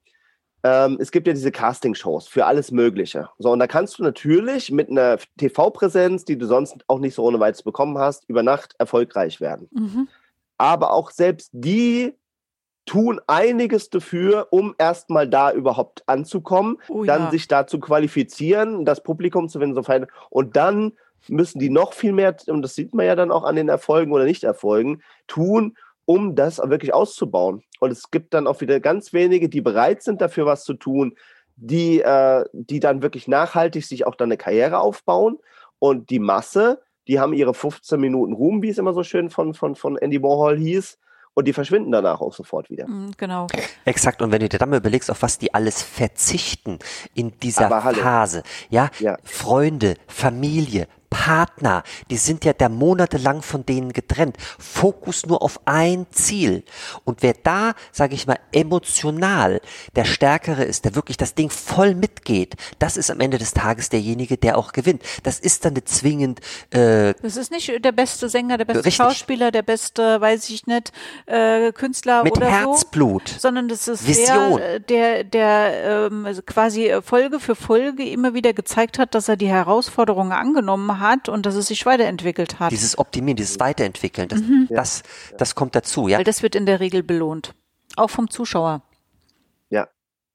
ähm, 0.65 0.99
es 1.01 1.11
gibt 1.11 1.27
ja 1.27 1.33
diese 1.33 1.51
Casting-Shows 1.51 2.29
für 2.29 2.47
alles 2.47 2.71
Mögliche. 2.71 3.29
So, 3.39 3.51
und 3.51 3.59
da 3.59 3.67
kannst 3.67 3.99
du 3.99 4.03
natürlich 4.03 4.71
mit 4.71 4.91
einer 4.91 5.19
TV-Präsenz, 5.39 6.25
die 6.25 6.39
du 6.39 6.47
sonst 6.47 6.77
auch 6.87 6.99
nicht 6.99 7.15
so 7.15 7.25
ohne 7.25 7.41
weiteres 7.41 7.63
bekommen 7.63 7.99
hast, 7.99 8.29
über 8.29 8.43
Nacht 8.43 8.75
erfolgreich 8.79 9.41
werden. 9.41 9.69
Mhm. 9.73 10.09
Aber 10.59 10.93
auch 10.93 11.11
selbst 11.11 11.51
die 11.53 12.15
tun 12.87 13.21
einiges 13.27 13.91
dafür, 13.91 14.49
um 14.51 14.75
erstmal 14.79 15.29
da 15.29 15.53
überhaupt 15.53 16.03
anzukommen, 16.07 16.79
oh, 16.89 17.05
dann 17.05 17.25
ja. 17.25 17.31
sich 17.31 17.49
da 17.49 17.67
zu 17.67 17.79
qualifizieren, 17.79 18.85
das 18.85 19.03
Publikum 19.03 19.49
zu 19.49 19.61
finden, 19.61 19.75
so 19.75 19.83
fein. 19.83 20.07
Und 20.31 20.57
dann 20.57 20.93
müssen 21.29 21.61
die 21.61 21.71
noch 21.71 21.93
viel 21.93 22.13
mehr, 22.13 22.37
und 22.47 22.63
das 22.63 22.75
sieht 22.75 22.95
man 22.95 23.07
ja 23.07 23.15
dann 23.15 23.31
auch 23.31 23.45
an 23.45 23.57
den 23.57 23.69
Erfolgen 23.69 24.13
oder 24.13 24.25
Nicht-Erfolgen, 24.25 25.03
tun, 25.27 25.77
um 26.05 26.35
das 26.35 26.59
wirklich 26.59 26.95
auszubauen. 26.95 27.63
Und 27.81 27.91
es 27.91 28.11
gibt 28.11 28.35
dann 28.35 28.47
auch 28.47 28.61
wieder 28.61 28.81
ganz 28.81 29.13
wenige, 29.13 29.49
die 29.49 29.61
bereit 29.61 30.03
sind, 30.03 30.21
dafür 30.21 30.47
was 30.47 30.65
zu 30.65 30.75
tun, 30.75 31.17
die, 31.57 32.01
äh, 32.01 32.45
die 32.53 32.81
dann 32.81 33.03
wirklich 33.03 33.29
nachhaltig 33.29 33.85
sich 33.85 34.07
auch 34.07 34.15
dann 34.15 34.29
eine 34.29 34.37
Karriere 34.37 34.79
aufbauen. 34.79 35.39
Und 35.79 36.11
die 36.11 36.19
Masse, 36.19 36.81
die 37.09 37.21
haben 37.21 37.33
ihre 37.33 37.55
15 37.55 38.01
Minuten 38.01 38.33
Ruhm, 38.33 38.63
wie 38.63 38.69
es 38.69 38.79
immer 38.79 38.93
so 38.93 39.03
schön 39.03 39.31
von, 39.31 39.55
von, 39.55 39.75
von 39.75 39.97
Andy 39.97 40.23
Warhol 40.23 40.59
hieß. 40.59 40.99
Und 41.35 41.49
die 41.49 41.55
verschwinden 41.55 41.91
danach 41.93 42.21
auch 42.21 42.35
sofort 42.35 42.69
wieder. 42.69 42.87
Mhm, 42.87 43.13
genau. 43.17 43.47
Exakt. 43.87 44.21
Und 44.21 44.33
wenn 44.33 44.41
du 44.41 44.51
dir 44.51 44.59
dann 44.59 44.69
mal 44.69 44.77
überlegst, 44.77 45.11
auf 45.11 45.23
was 45.23 45.39
die 45.39 45.55
alles 45.55 45.83
verzichten 45.83 46.79
in 47.15 47.33
dieser 47.39 47.71
Phase, 47.71 48.43
ja? 48.69 48.91
ja, 48.99 49.17
Freunde, 49.25 49.97
Familie, 50.07 50.89
Partner, 51.13 51.83
die 52.11 52.17
sind 52.17 52.43
ja 52.47 52.55
da 52.55 52.71
monatelang 52.71 53.43
von 53.43 53.67
denen 53.67 53.93
getrennt. 53.93 54.39
Fokus 54.59 55.27
nur 55.27 55.43
auf 55.43 55.61
ein 55.67 56.07
Ziel. 56.11 56.65
Und 57.05 57.23
wer 57.23 57.35
da, 57.35 57.75
sage 57.93 58.15
ich 58.15 58.27
mal, 58.27 58.39
emotional 58.51 59.61
der 59.95 60.07
Stärkere 60.07 60.65
ist, 60.65 60.87
der 60.87 60.95
wirklich 60.95 61.19
das 61.19 61.35
Ding 61.35 61.51
voll 61.51 61.95
mitgeht, 61.95 62.57
das 62.79 62.97
ist 62.97 63.11
am 63.11 63.21
Ende 63.21 63.37
des 63.37 63.53
Tages 63.53 63.91
derjenige, 63.91 64.39
der 64.39 64.57
auch 64.57 64.73
gewinnt. 64.73 65.03
Das 65.23 65.39
ist 65.39 65.67
dann 65.67 65.75
nicht 65.75 65.91
zwingend. 65.91 66.41
Äh, 66.71 67.13
das 67.21 67.37
ist 67.37 67.51
nicht 67.51 67.85
der 67.85 67.93
beste 67.93 68.31
Sänger, 68.31 68.57
der 68.57 68.65
beste 68.65 68.87
richtig. 68.87 68.97
Schauspieler, 68.97 69.51
der 69.51 69.63
beste, 69.63 70.19
weiß 70.19 70.49
ich 70.49 70.67
nicht, 70.67 70.93
äh, 71.27 71.73
Künstler 71.73 72.25
Mit 72.25 72.39
oder 72.39 72.49
Herzblut, 72.51 73.29
so, 73.29 73.39
sondern 73.39 73.69
das 73.69 73.87
ist 73.87 74.07
Vision. 74.07 74.59
der, 74.59 74.79
der, 74.81 75.25
der 75.25 76.09
ähm, 76.11 76.27
quasi 76.47 76.91
Folge 77.05 77.39
für 77.39 77.55
Folge 77.55 78.09
immer 78.09 78.33
wieder 78.33 78.55
gezeigt 78.55 78.99
hat, 78.99 79.15
dass 79.15 79.29
er 79.29 79.37
die 79.37 79.49
Herausforderungen 79.49 80.33
angenommen 80.33 81.01
hat 81.01 81.02
hat 81.03 81.29
und 81.29 81.45
dass 81.45 81.55
es 81.55 81.67
sich 81.67 81.85
weiterentwickelt 81.85 82.59
hat. 82.61 82.73
Dieses 82.73 82.97
Optimieren, 82.99 83.37
dieses 83.37 83.61
Weiterentwickeln, 83.61 84.29
das, 84.29 84.41
mhm. 84.41 84.69
das, 84.71 85.03
das 85.37 85.55
kommt 85.55 85.75
dazu, 85.75 86.09
ja. 86.09 86.19
Weil 86.19 86.25
das 86.25 86.43
wird 86.43 86.55
in 86.55 86.65
der 86.65 86.81
Regel 86.81 87.03
belohnt. 87.03 87.55
Auch 87.97 88.09
vom 88.09 88.31
Zuschauer. 88.31 88.83
Ja. 89.69 89.89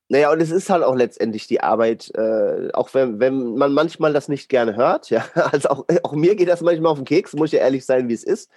Naja, 0.10 0.32
und 0.32 0.42
es 0.42 0.52
ist 0.52 0.70
halt 0.70 0.84
auch 0.84 0.96
letztendlich 0.96 1.48
die 1.48 1.62
Arbeit, 1.62 2.12
äh, 2.16 2.70
auch 2.74 2.94
wenn, 2.94 3.20
wenn 3.20 3.56
man 3.56 3.74
manchmal 3.74 4.14
das 4.14 4.28
nicht 4.28 4.50
gerne 4.50 4.76
hört, 4.76 5.10
ja, 5.10 5.26
also 5.34 5.70
auch, 5.70 5.86
auch 6.04 6.14
mir 6.14 6.36
geht 6.36 6.50
das 6.50 6.62
manchmal 6.62 6.92
auf 6.92 7.00
den 7.00 7.06
Keks, 7.06 7.34
muss 7.34 7.48
ich 7.48 7.54
ja 7.54 7.60
ehrlich 7.60 7.86
sein, 7.86 8.08
wie 8.08 8.14
es 8.14 8.24
ist 8.24 8.52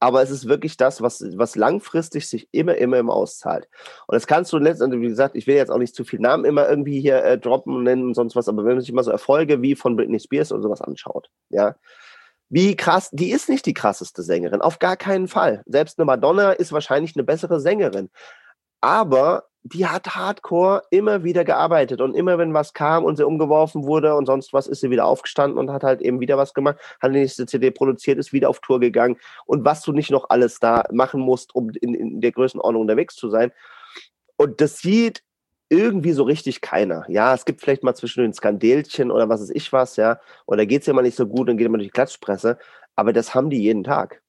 aber 0.00 0.22
es 0.22 0.30
ist 0.30 0.48
wirklich 0.48 0.76
das, 0.76 1.02
was, 1.02 1.22
was 1.36 1.56
langfristig 1.56 2.28
sich 2.28 2.48
immer, 2.52 2.74
immer, 2.76 2.98
immer 2.98 3.12
auszahlt. 3.12 3.68
Und 4.06 4.14
das 4.14 4.26
kannst 4.26 4.52
du 4.52 4.58
letztendlich, 4.58 5.02
wie 5.02 5.08
gesagt, 5.08 5.36
ich 5.36 5.46
will 5.46 5.56
jetzt 5.56 5.70
auch 5.70 5.78
nicht 5.78 5.94
zu 5.94 6.04
viel 6.04 6.20
Namen 6.20 6.46
immer 6.46 6.68
irgendwie 6.68 7.00
hier 7.00 7.22
äh, 7.22 7.38
droppen 7.38 7.76
und 7.76 7.84
nennen 7.84 8.04
und 8.04 8.14
sonst 8.14 8.34
was, 8.34 8.48
aber 8.48 8.64
wenn 8.64 8.72
man 8.74 8.80
sich 8.80 8.92
mal 8.92 9.04
so 9.04 9.10
Erfolge 9.10 9.60
wie 9.62 9.76
von 9.76 9.96
Britney 9.96 10.18
Spears 10.18 10.52
oder 10.52 10.62
sowas 10.62 10.80
anschaut, 10.80 11.30
ja, 11.50 11.76
wie 12.48 12.74
krass, 12.76 13.10
die 13.12 13.30
ist 13.30 13.48
nicht 13.48 13.66
die 13.66 13.74
krasseste 13.74 14.22
Sängerin, 14.22 14.62
auf 14.62 14.80
gar 14.80 14.96
keinen 14.96 15.28
Fall. 15.28 15.62
Selbst 15.66 15.98
eine 15.98 16.06
Madonna 16.06 16.50
ist 16.52 16.72
wahrscheinlich 16.72 17.14
eine 17.14 17.22
bessere 17.22 17.60
Sängerin. 17.60 18.10
Aber 18.80 19.44
die 19.62 19.86
hat 19.86 20.14
hardcore 20.14 20.82
immer 20.90 21.22
wieder 21.22 21.44
gearbeitet 21.44 22.00
und 22.00 22.14
immer 22.14 22.38
wenn 22.38 22.54
was 22.54 22.72
kam 22.72 23.04
und 23.04 23.16
sie 23.16 23.26
umgeworfen 23.26 23.84
wurde 23.84 24.14
und 24.14 24.26
sonst 24.26 24.52
was, 24.52 24.66
ist 24.66 24.80
sie 24.80 24.90
wieder 24.90 25.04
aufgestanden 25.04 25.58
und 25.58 25.70
hat 25.70 25.84
halt 25.84 26.00
eben 26.00 26.20
wieder 26.20 26.38
was 26.38 26.54
gemacht, 26.54 26.78
hat 27.00 27.10
die 27.10 27.18
nächste 27.18 27.46
CD 27.46 27.70
produziert, 27.70 28.18
ist 28.18 28.32
wieder 28.32 28.48
auf 28.48 28.60
Tour 28.60 28.80
gegangen 28.80 29.16
und 29.44 29.64
was 29.64 29.82
du 29.82 29.92
nicht 29.92 30.10
noch 30.10 30.30
alles 30.30 30.60
da 30.60 30.84
machen 30.92 31.20
musst, 31.20 31.54
um 31.54 31.70
in, 31.80 31.94
in 31.94 32.20
der 32.20 32.32
Größenordnung 32.32 32.82
unterwegs 32.82 33.16
zu 33.16 33.28
sein. 33.28 33.52
Und 34.36 34.60
das 34.62 34.78
sieht 34.78 35.22
irgendwie 35.68 36.12
so 36.12 36.24
richtig 36.24 36.62
keiner. 36.62 37.04
Ja, 37.08 37.34
es 37.34 37.44
gibt 37.44 37.60
vielleicht 37.60 37.82
mal 37.82 37.94
zwischen 37.94 38.22
den 38.22 38.32
Skandelchen 38.32 39.10
oder 39.10 39.28
was 39.28 39.42
weiß 39.42 39.50
ich 39.50 39.72
was, 39.72 39.96
ja, 39.96 40.20
oder 40.46 40.64
geht 40.64 40.80
es 40.80 40.86
ja 40.86 40.94
mal 40.94 41.02
nicht 41.02 41.16
so 41.16 41.26
gut 41.26 41.50
und 41.50 41.58
geht 41.58 41.66
immer 41.66 41.78
durch 41.78 41.88
die 41.88 41.92
Klatschpresse, 41.92 42.58
aber 42.96 43.12
das 43.12 43.34
haben 43.34 43.50
die 43.50 43.62
jeden 43.62 43.84
Tag. 43.84 44.22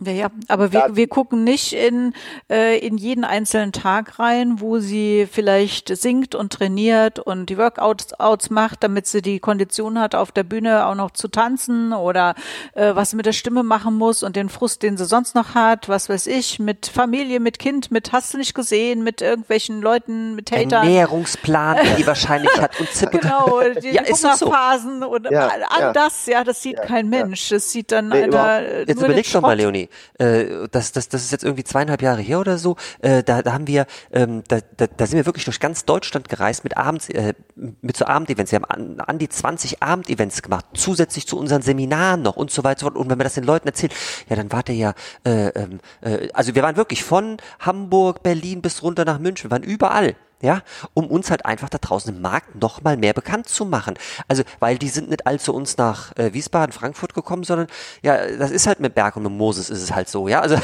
Ja, 0.00 0.12
ja, 0.12 0.30
aber 0.48 0.72
wir, 0.72 0.86
wir 0.92 1.06
gucken 1.06 1.44
nicht 1.44 1.74
in, 1.74 2.14
äh, 2.50 2.78
in 2.78 2.96
jeden 2.96 3.24
einzelnen 3.24 3.72
Tag 3.72 4.18
rein, 4.18 4.60
wo 4.60 4.78
sie 4.78 5.28
vielleicht 5.30 5.94
singt 5.96 6.34
und 6.34 6.52
trainiert 6.52 7.18
und 7.18 7.46
die 7.50 7.58
Workouts 7.58 8.18
Outs 8.18 8.50
macht, 8.50 8.82
damit 8.82 9.06
sie 9.06 9.22
die 9.22 9.38
Kondition 9.38 9.98
hat, 9.98 10.14
auf 10.14 10.32
der 10.32 10.44
Bühne 10.44 10.86
auch 10.86 10.94
noch 10.94 11.10
zu 11.12 11.28
tanzen 11.28 11.92
oder 11.92 12.34
äh, 12.74 12.94
was 12.94 13.10
sie 13.10 13.16
mit 13.16 13.26
der 13.26 13.32
Stimme 13.32 13.62
machen 13.62 13.96
muss 13.96 14.22
und 14.22 14.34
den 14.34 14.48
Frust, 14.48 14.82
den 14.82 14.96
sie 14.96 15.04
sonst 15.04 15.34
noch 15.34 15.54
hat, 15.54 15.88
was 15.88 16.08
weiß 16.08 16.26
ich, 16.26 16.58
mit 16.58 16.86
Familie, 16.86 17.38
mit 17.38 17.58
Kind, 17.58 17.90
mit 17.90 18.12
hast 18.12 18.34
du 18.34 18.38
nicht 18.38 18.54
gesehen, 18.54 19.04
mit 19.04 19.20
irgendwelchen 19.20 19.82
Leuten, 19.82 20.34
mit 20.34 20.50
Hatern. 20.50 20.84
Ernährungsplan, 20.84 21.76
die 21.98 22.06
wahrscheinlich 22.06 22.60
hat 22.60 22.72
und 22.80 22.88
zippelt. 22.90 23.22
Genau, 23.22 23.60
die 23.80 23.90
ja, 23.90 24.02
Hungerphasen 24.04 25.00
so. 25.00 25.08
und 25.08 25.30
ja, 25.30 25.48
all 25.68 25.80
ja. 25.80 25.92
das, 25.92 26.26
ja, 26.26 26.42
das 26.44 26.62
sieht 26.62 26.78
ja, 26.78 26.86
kein 26.86 27.08
Mensch. 27.08 27.50
Das 27.50 27.70
sieht 27.70 27.92
dann 27.92 28.08
nee, 28.08 28.24
einer, 28.24 28.80
Jetzt 28.86 29.00
überleg 29.00 29.30
doch 29.30 29.42
mal, 29.42 29.56
Leonie 29.56 29.81
äh, 30.18 30.68
das, 30.70 30.92
das, 30.92 31.08
das 31.08 31.22
ist 31.24 31.32
jetzt 31.32 31.44
irgendwie 31.44 31.64
zweieinhalb 31.64 32.02
Jahre 32.02 32.20
her 32.20 32.40
oder 32.40 32.58
so, 32.58 32.76
äh, 33.00 33.22
da, 33.22 33.42
da 33.42 33.52
haben 33.52 33.66
wir, 33.66 33.86
ähm, 34.12 34.42
da, 34.48 34.58
da, 34.76 34.86
da 34.86 35.06
sind 35.06 35.16
wir 35.16 35.26
wirklich 35.26 35.44
durch 35.44 35.60
ganz 35.60 35.84
Deutschland 35.84 36.28
gereist 36.28 36.64
mit 36.64 36.76
Abends, 36.76 37.08
äh, 37.08 37.34
mit 37.54 37.96
so 37.96 38.06
Abendevents. 38.06 38.52
Wir 38.52 38.56
haben 38.56 38.64
an, 38.64 39.00
an 39.00 39.18
die 39.18 39.28
20 39.28 39.82
Abendevents 39.82 40.42
gemacht, 40.42 40.66
zusätzlich 40.74 41.26
zu 41.26 41.38
unseren 41.38 41.62
Seminaren 41.62 42.22
noch 42.22 42.36
und 42.36 42.50
so 42.50 42.64
weiter. 42.64 42.94
Und 42.94 43.10
wenn 43.10 43.18
wir 43.18 43.24
das 43.24 43.34
den 43.34 43.44
Leuten 43.44 43.68
erzählen, 43.68 43.92
ja, 44.28 44.36
dann 44.36 44.52
war 44.52 44.62
der 44.62 44.74
ja, 44.74 44.94
äh, 45.24 45.48
ähm, 45.48 45.80
äh, 46.00 46.28
also 46.32 46.54
wir 46.54 46.62
waren 46.62 46.76
wirklich 46.76 47.04
von 47.04 47.36
Hamburg, 47.60 48.22
Berlin 48.22 48.62
bis 48.62 48.82
runter 48.82 49.04
nach 49.04 49.18
München, 49.18 49.50
wir 49.50 49.56
waren 49.56 49.62
überall 49.62 50.16
ja, 50.42 50.62
um 50.92 51.06
uns 51.06 51.30
halt 51.30 51.46
einfach 51.46 51.68
da 51.68 51.78
draußen 51.78 52.14
im 52.14 52.20
Markt 52.20 52.56
noch 52.56 52.82
mal 52.82 52.96
mehr 52.96 53.14
bekannt 53.14 53.48
zu 53.48 53.64
machen. 53.64 53.94
Also, 54.28 54.42
weil 54.58 54.76
die 54.76 54.88
sind 54.88 55.08
nicht 55.08 55.26
all 55.26 55.40
zu 55.40 55.54
uns 55.54 55.78
nach 55.78 56.14
äh, 56.16 56.34
Wiesbaden, 56.34 56.72
Frankfurt 56.72 57.14
gekommen, 57.14 57.44
sondern 57.44 57.68
ja, 58.02 58.36
das 58.36 58.50
ist 58.50 58.66
halt 58.66 58.80
mit 58.80 58.94
Berg 58.94 59.16
und 59.16 59.22
mit 59.22 59.32
Moses 59.32 59.70
ist 59.70 59.82
es 59.82 59.94
halt 59.94 60.08
so, 60.08 60.28
ja, 60.28 60.40
also 60.40 60.56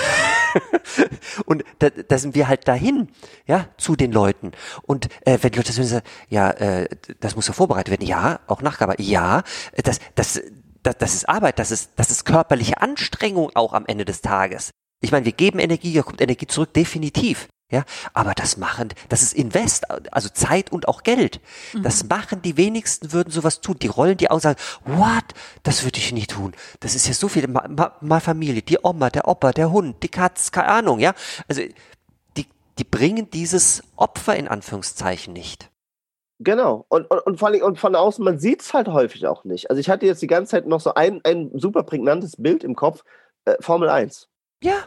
und 1.47 1.65
da, 1.79 1.91
da 1.91 2.19
sind 2.19 2.35
wir 2.35 2.49
halt 2.49 2.67
dahin, 2.67 3.09
ja, 3.47 3.69
zu 3.79 3.95
den 3.95 4.11
Leuten. 4.11 4.53
Und 4.83 5.09
äh, 5.25 5.39
wenn 5.41 5.53
die 5.53 5.59
Leute 5.59 5.73
sagen, 5.73 6.05
ja, 6.29 6.51
äh, 6.51 6.89
das 7.21 7.37
muss 7.37 7.47
ja 7.47 7.55
vorbereitet 7.55 7.93
werden, 7.93 8.07
ja, 8.07 8.41
auch 8.49 8.63
Nachgabe, 8.63 9.01
ja, 9.01 9.45
das, 9.85 10.01
das, 10.17 10.43
das, 10.83 10.97
das 10.99 11.15
ist 11.15 11.29
Arbeit, 11.29 11.61
das 11.61 11.71
ist, 11.71 11.93
das 11.97 12.11
ist 12.11 12.25
körperliche 12.25 12.81
Anstrengung 12.81 13.51
auch 13.55 13.75
am 13.75 13.87
Ende 13.87 14.05
des 14.05 14.23
Tages. 14.23 14.71
Ich 15.01 15.13
meine, 15.13 15.25
wir 15.25 15.33
geben 15.33 15.61
Energie, 15.61 15.95
da 15.95 16.03
kommt 16.03 16.21
Energie 16.21 16.49
zurück, 16.49 16.75
definitiv. 16.75 17.49
Ja, 17.71 17.85
aber 18.15 18.33
das 18.33 18.57
machen, 18.57 18.89
das 19.11 19.21
ist 19.23 19.35
Invest, 19.35 19.91
also 20.11 20.31
Zeit 20.31 20.73
und 20.73 20.89
auch 20.89 21.03
Geld. 21.03 21.39
Das 21.83 22.03
machen 22.05 22.41
die 22.41 22.57
wenigsten, 22.57 23.13
würden 23.13 23.31
sowas 23.31 23.61
tun. 23.61 23.77
Die 23.79 23.89
rollen 23.89 24.17
die 24.17 24.31
Augen 24.31 24.37
und 24.37 24.43
sagen, 24.43 24.61
what? 24.87 25.25
Das 25.65 25.85
würde 25.85 25.99
ich 25.99 26.11
nie 26.13 26.27
tun. 26.27 26.55
Das 26.81 26.95
ist 26.95 27.07
ja 27.07 27.13
so 27.13 27.29
viel, 27.29 27.47
mal, 27.47 27.69
mal, 27.69 27.93
mal 28.01 28.21
Familie, 28.21 28.63
die 28.63 28.79
Oma, 28.83 29.11
der 29.11 29.29
Opa, 29.29 29.53
der 29.53 29.71
Hund, 29.71 30.03
die 30.03 30.09
Katz, 30.09 30.51
keine 30.51 30.69
Ahnung, 30.69 30.99
ja. 30.99 31.13
Also, 31.47 31.61
die, 32.39 32.47
die 32.79 32.85
bringen 32.85 33.29
dieses 33.29 33.83
Opfer 33.97 34.35
in 34.37 34.49
Anführungszeichen 34.49 35.35
nicht. 35.35 35.71
Genau. 36.39 36.87
Und, 36.89 37.11
und, 37.11 37.19
und 37.19 37.39
vor 37.39 37.49
allem, 37.49 37.63
und 37.63 37.79
von 37.79 37.95
außen, 37.95 38.25
man 38.25 38.39
sieht 38.39 38.63
es 38.63 38.73
halt 38.73 38.89
häufig 38.89 39.27
auch 39.27 39.45
nicht. 39.45 39.69
Also 39.69 39.81
ich 39.81 39.91
hatte 39.91 40.07
jetzt 40.07 40.23
die 40.23 40.27
ganze 40.27 40.53
Zeit 40.53 40.67
noch 40.67 40.81
so 40.81 40.95
ein, 40.95 41.21
ein 41.25 41.51
super 41.53 41.83
prägnantes 41.83 42.37
Bild 42.37 42.65
im 42.65 42.77
Kopf. 42.77 43.05
Äh, 43.45 43.57
Formel 43.61 43.91
1. 43.91 44.29
Ja. 44.63 44.85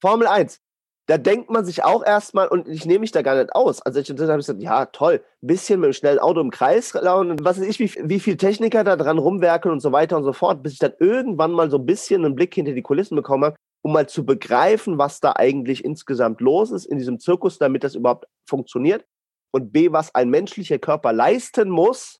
Formel 0.00 0.26
1. 0.26 0.60
Da 1.06 1.18
denkt 1.18 1.50
man 1.50 1.66
sich 1.66 1.84
auch 1.84 2.02
erstmal, 2.04 2.48
und 2.48 2.66
ich 2.66 2.86
nehme 2.86 3.00
mich 3.00 3.12
da 3.12 3.20
gar 3.20 3.36
nicht 3.36 3.54
aus. 3.54 3.82
Also 3.82 4.00
ich 4.00 4.08
habe 4.08 4.36
gesagt, 4.36 4.62
ja, 4.62 4.86
toll, 4.86 5.22
bisschen 5.42 5.80
mit 5.80 5.88
einem 5.88 5.92
schnellen 5.92 6.18
Auto 6.18 6.40
im 6.40 6.50
Kreis 6.50 6.94
laufen 6.94 7.30
und 7.30 7.44
was 7.44 7.60
weiß 7.60 7.66
ich, 7.66 7.78
wie, 7.78 7.92
wie 8.08 8.20
viel 8.20 8.38
Techniker 8.38 8.84
da 8.84 8.96
dran 8.96 9.18
rumwerkeln 9.18 9.72
und 9.72 9.80
so 9.80 9.92
weiter 9.92 10.16
und 10.16 10.24
so 10.24 10.32
fort, 10.32 10.62
bis 10.62 10.72
ich 10.72 10.78
dann 10.78 10.94
irgendwann 10.98 11.52
mal 11.52 11.70
so 11.70 11.76
ein 11.76 11.84
bisschen 11.84 12.24
einen 12.24 12.34
Blick 12.34 12.54
hinter 12.54 12.72
die 12.72 12.82
Kulissen 12.82 13.16
bekommen 13.16 13.44
habe, 13.44 13.56
um 13.82 13.92
mal 13.92 14.08
zu 14.08 14.24
begreifen, 14.24 14.96
was 14.96 15.20
da 15.20 15.34
eigentlich 15.36 15.84
insgesamt 15.84 16.40
los 16.40 16.70
ist 16.70 16.86
in 16.86 16.96
diesem 16.96 17.20
Zirkus, 17.20 17.58
damit 17.58 17.84
das 17.84 17.94
überhaupt 17.94 18.26
funktioniert. 18.48 19.04
Und 19.52 19.72
B, 19.72 19.92
was 19.92 20.14
ein 20.14 20.30
menschlicher 20.30 20.78
Körper 20.78 21.12
leisten 21.12 21.68
muss, 21.68 22.18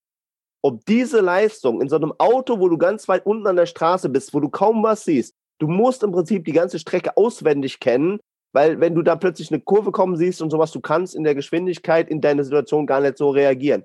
um 0.62 0.81
diese 0.87 1.20
Leistung 1.20 1.81
in 1.81 1.88
so 1.88 1.97
einem 1.97 2.12
Auto, 2.18 2.61
wo 2.61 2.68
du 2.68 2.77
ganz 2.77 3.09
weit 3.09 3.25
unten 3.25 3.47
an 3.47 3.57
der 3.57 3.66
Straße 3.66 4.11
bist, 4.11 4.35
wo 4.35 4.40
du 4.40 4.51
kaum 4.51 4.83
was 4.83 5.05
siehst, 5.05 5.35
du 5.59 5.68
musst 5.68 6.03
im 6.03 6.12
Prinzip 6.12 6.44
die 6.44 6.53
ganze 6.53 6.79
Strecke 6.79 7.16
auswendig 7.16 7.81
kennen, 7.81 8.20
weil 8.54 8.80
wenn 8.80 8.94
du 8.94 9.02
da 9.02 9.16
plötzlich 9.16 9.50
eine 9.50 9.60
Kurve 9.60 9.90
kommen 9.90 10.16
siehst 10.16 10.40
und 10.40 10.50
sowas, 10.50 10.70
du 10.70 10.80
kannst 10.80 11.14
in 11.14 11.24
der 11.24 11.34
Geschwindigkeit 11.34 12.08
in 12.08 12.20
deiner 12.20 12.44
Situation 12.44 12.86
gar 12.86 13.00
nicht 13.00 13.18
so 13.18 13.30
reagieren. 13.30 13.84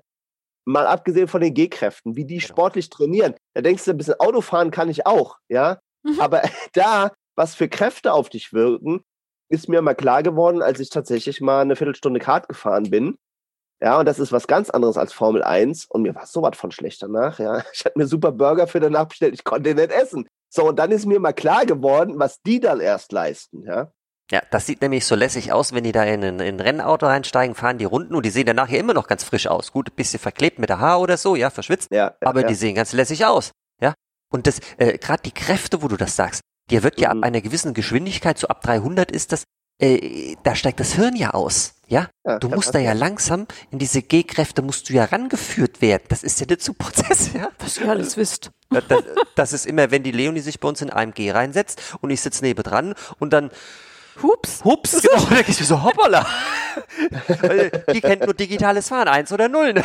Mal 0.64 0.86
abgesehen 0.86 1.26
von 1.26 1.40
den 1.40 1.54
G-Kräften, 1.54 2.16
wie 2.16 2.24
die 2.24 2.38
Genau. 2.38 2.46
sportlich 2.46 2.88
trainieren, 2.88 3.34
da 3.54 3.62
denkst 3.62 3.84
du, 3.84 3.90
ein 3.90 3.96
bisschen 3.96 4.20
Autofahren 4.20 4.70
kann 4.70 4.88
ich 4.88 5.06
auch, 5.06 5.38
ja. 5.48 5.78
Mhm. 6.04 6.20
Aber 6.20 6.42
da, 6.72 7.12
was 7.36 7.54
für 7.54 7.68
Kräfte 7.68 8.12
auf 8.12 8.28
dich 8.28 8.52
wirken, 8.52 9.02
ist 9.50 9.68
mir 9.68 9.82
mal 9.82 9.94
klar 9.94 10.22
geworden, 10.22 10.62
als 10.62 10.78
ich 10.78 10.90
tatsächlich 10.90 11.40
mal 11.40 11.62
eine 11.62 11.74
Viertelstunde 11.74 12.20
Kart 12.20 12.48
gefahren 12.48 12.90
bin. 12.90 13.16
Ja, 13.82 13.98
und 13.98 14.06
das 14.06 14.20
ist 14.20 14.30
was 14.30 14.46
ganz 14.46 14.70
anderes 14.70 14.96
als 14.96 15.12
Formel 15.12 15.42
1. 15.42 15.86
Und 15.86 16.02
mir 16.02 16.14
war 16.14 16.26
so 16.26 16.42
was 16.42 16.56
von 16.56 16.70
schlecht 16.70 17.02
danach, 17.02 17.40
ja. 17.40 17.64
Ich 17.72 17.84
hatte 17.84 17.98
mir 17.98 18.06
super 18.06 18.30
Burger 18.30 18.68
für 18.68 18.78
danach 18.78 19.06
bestellt, 19.06 19.34
ich 19.34 19.42
konnte 19.42 19.74
den 19.74 19.78
nicht 19.78 19.90
essen. 19.90 20.28
So, 20.48 20.68
und 20.68 20.78
dann 20.78 20.92
ist 20.92 21.06
mir 21.06 21.18
mal 21.18 21.32
klar 21.32 21.66
geworden, 21.66 22.18
was 22.18 22.40
die 22.42 22.60
dann 22.60 22.78
erst 22.78 23.10
leisten, 23.10 23.64
ja. 23.64 23.90
Ja, 24.30 24.42
das 24.50 24.66
sieht 24.66 24.80
nämlich 24.80 25.04
so 25.06 25.14
lässig 25.16 25.52
aus, 25.52 25.72
wenn 25.72 25.82
die 25.84 25.92
da 25.92 26.04
in 26.04 26.22
ein, 26.24 26.38
in 26.40 26.56
ein 26.56 26.60
Rennauto 26.60 27.06
reinsteigen, 27.06 27.54
fahren 27.56 27.78
die 27.78 27.84
Runden 27.84 28.14
und 28.14 28.24
die 28.24 28.30
sehen 28.30 28.46
danach 28.46 28.68
ja 28.68 28.78
immer 28.78 28.94
noch 28.94 29.08
ganz 29.08 29.24
frisch 29.24 29.48
aus. 29.48 29.72
Gut, 29.72 29.90
ein 29.90 29.96
bisschen 29.96 30.20
verklebt 30.20 30.58
mit 30.60 30.68
der 30.68 30.78
Haar 30.78 31.00
oder 31.00 31.16
so, 31.16 31.34
ja, 31.34 31.50
verschwitzt. 31.50 31.88
Ja, 31.90 32.14
aber 32.20 32.42
ja. 32.42 32.46
die 32.46 32.54
sehen 32.54 32.74
ganz 32.76 32.92
lässig 32.92 33.24
aus, 33.26 33.50
ja. 33.80 33.94
Und 34.32 34.46
das, 34.46 34.60
äh, 34.78 34.98
gerade 34.98 35.22
die 35.24 35.32
Kräfte, 35.32 35.82
wo 35.82 35.88
du 35.88 35.96
das 35.96 36.14
sagst, 36.14 36.42
dir 36.70 36.84
wird 36.84 37.00
ja 37.00 37.12
Mhm. 37.12 37.20
ab 37.22 37.26
einer 37.26 37.40
gewissen 37.40 37.74
Geschwindigkeit, 37.74 38.38
so 38.38 38.46
ab 38.46 38.62
300 38.62 39.10
ist 39.10 39.32
das, 39.32 39.42
äh, 39.82 40.36
da 40.44 40.54
steigt 40.54 40.78
das 40.78 40.92
Hirn 40.92 41.16
ja 41.16 41.30
aus, 41.30 41.72
ja. 41.88 42.08
Ja, 42.24 42.38
Du 42.38 42.48
ja, 42.50 42.54
musst 42.54 42.72
da 42.72 42.78
ja 42.78 42.84
ja. 42.86 42.92
langsam 42.92 43.48
in 43.72 43.80
diese 43.80 44.00
G-Kräfte 44.02 44.62
musst 44.62 44.88
du 44.88 44.92
ja 44.92 45.06
rangeführt 45.06 45.80
werden. 45.80 46.04
Das 46.08 46.22
ist 46.22 46.38
ja 46.38 46.46
der 46.46 46.60
Zugprozess, 46.60 47.32
ja. 47.32 47.48
Was 47.58 47.78
ihr 47.78 47.88
alles 47.88 48.16
wisst. 48.16 48.50
Ja, 48.72 48.80
Das, 48.82 49.02
das 49.34 49.52
ist 49.52 49.66
immer, 49.66 49.90
wenn 49.90 50.04
die 50.04 50.12
Leonie 50.12 50.38
sich 50.38 50.60
bei 50.60 50.68
uns 50.68 50.80
in 50.82 50.92
AMG 50.92 51.32
reinsetzt 51.32 51.96
und 52.00 52.10
ich 52.10 52.20
sitze 52.20 52.44
nebendran 52.44 52.94
und 53.18 53.32
dann 53.32 53.50
Hups. 54.22 54.64
Hups, 54.64 55.00
genau, 55.02 55.24
da 55.30 55.42
gehst 55.42 55.60
du 55.60 55.64
so, 55.64 55.82
hoppala. 55.82 56.26
Die 57.92 58.00
kennt 58.00 58.24
nur 58.24 58.34
digitales 58.34 58.88
Fahren, 58.88 59.08
eins 59.08 59.32
oder 59.32 59.48
null. 59.48 59.72
Ne? 59.72 59.84